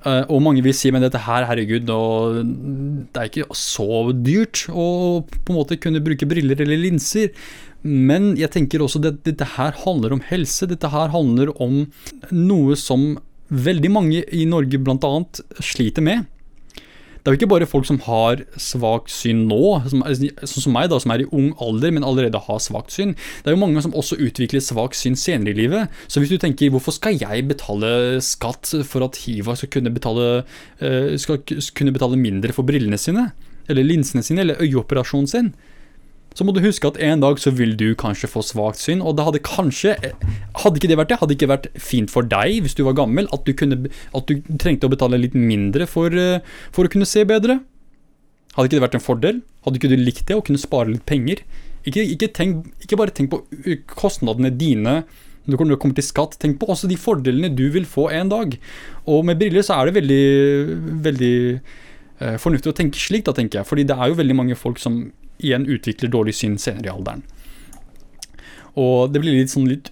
[0.02, 4.86] Uh, og mange vil si men dette her, herregud, det er ikke så dyrt å
[5.22, 7.30] på en måte kunne bruke briller eller linser.
[7.82, 10.68] Men jeg tenker også at dette her handler om helse.
[10.70, 11.84] Dette her handler om
[12.30, 13.16] noe som
[13.52, 15.12] veldig mange i Norge bl.a.
[15.60, 16.28] sliter med.
[17.22, 20.88] Det er jo ikke bare folk som har svakt syn nå, som, sånn som meg,
[20.90, 23.14] da, som er i ung alder, men allerede har svakt syn.
[23.44, 26.02] Det er jo mange som også utvikler svakt syn senere i livet.
[26.10, 30.42] Så hvis du tenker hvorfor skal jeg betale skatt for at Hiva skal kunne betale,
[30.82, 31.44] eh, skal
[31.78, 33.28] kunne betale mindre for brillene sine,
[33.70, 35.52] eller linsene sine, eller øyeoperasjonen sin?
[36.36, 39.16] Så må du huske at en dag så vil du kanskje få svakt syn, og
[39.18, 39.96] det hadde kanskje
[40.62, 43.28] Hadde ikke det vært det, hadde ikke vært fint for deg hvis du var gammel,
[43.34, 47.08] at du, kunne, at du trengte å betale litt mindre for, eh, for, å kunne
[47.08, 47.60] se bedre?
[48.54, 49.42] Hadde ikke det vært en fordel?
[49.66, 51.42] Hadde ikke du likt det, å kunne spare litt penger?
[51.88, 53.42] Ikke, ikke, tenk, ikke bare tenk på
[53.98, 55.02] kostnadene dine
[55.42, 58.52] når du kommer til skatt, tenk på også de fordelene du vil få en dag.
[59.10, 60.26] Og med briller så er det veldig,
[61.02, 63.68] veldig eh, fornuftig å tenke slik, da, tenker jeg.
[63.68, 65.00] Fordi det er jo veldig mange folk som
[65.42, 67.24] igjen utvikler dårlig syn senere i alderen.
[68.78, 69.90] Og det blir litt sånn, litt,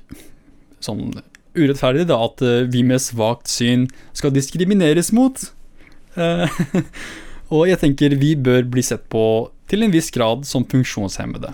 [0.80, 1.10] sånn
[1.56, 5.42] urettferdig da, at uh, vi med svakt syn skal diskrimineres mot.
[6.16, 6.46] Uh,
[7.54, 9.24] og jeg tenker vi bør bli sett på
[9.70, 11.52] til en viss grad som funksjonshemmede.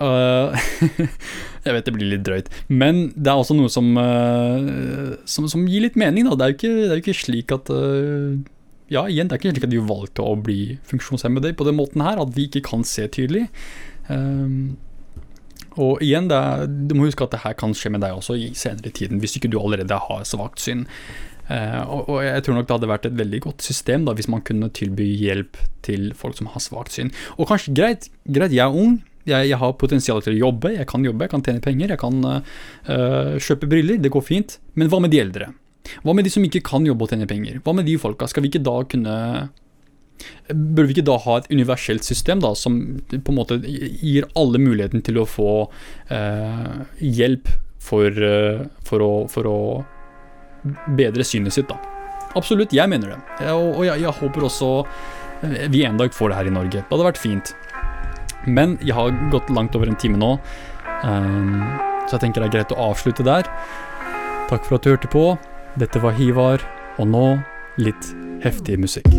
[0.00, 0.50] Uh,
[1.64, 3.94] jeg vet det blir litt drøyt, men det er også noe som,
[5.30, 6.26] som, som gir litt mening.
[6.28, 6.34] Da.
[6.36, 7.70] Det er jo ikke, ikke slik at
[8.94, 12.04] ja, igjen, det er ikke slik at de valgte å bli funksjonshemmede på den måten
[12.04, 13.46] her, at vi ikke kan se tydelig.
[14.08, 14.76] Um,
[15.80, 18.52] og igjen, er, du må huske at det her kan skje med deg også i
[18.58, 20.84] senere tiden, hvis ikke du allerede har svakt syn.
[21.48, 24.30] Uh, og, og, jeg tror nok det hadde vært et veldig godt system da, hvis
[24.32, 27.10] man kunne tilby hjelp til folk som har svakt syn.
[27.36, 30.88] Og kanskje greit, greit, jeg er ung, jeg, jeg, har potensial til å jobbe, jeg
[30.88, 34.58] kan jobbe, jeg kan tjene penger, jeg kan uh, kjøpe briller, det går fint.
[34.78, 35.50] Men hva med de eldre?
[36.04, 37.60] Hva med de som ikke kan jobbe og tjene penger?
[37.64, 38.28] Hva med de folka?
[38.30, 39.18] Skal vi ikke da kunne
[40.48, 42.76] Bør vi ikke da ha et universelt system da, som
[43.10, 45.48] på en måte gir alle muligheten til å få
[46.14, 47.50] eh, hjelp
[47.82, 51.68] for, eh, for, å, for, å, bedre synet sitt?
[51.68, 51.76] da?
[52.38, 53.18] Absolutt, jeg mener det.
[53.52, 56.84] Og, og jeg, jeg, håper også eh, vi en dag får det her i Norge.
[56.84, 57.54] Det hadde vært fint.
[58.46, 60.34] Men jeg har gått langt over en time nå,
[61.04, 61.60] um,
[62.04, 63.48] så jeg tenker det er greit å avslutte der.
[64.50, 65.24] Takk for at du hørte på.
[65.80, 66.62] Dette var Hivar,
[67.02, 67.26] og nå
[67.82, 68.12] litt
[68.44, 69.10] heftig musikk.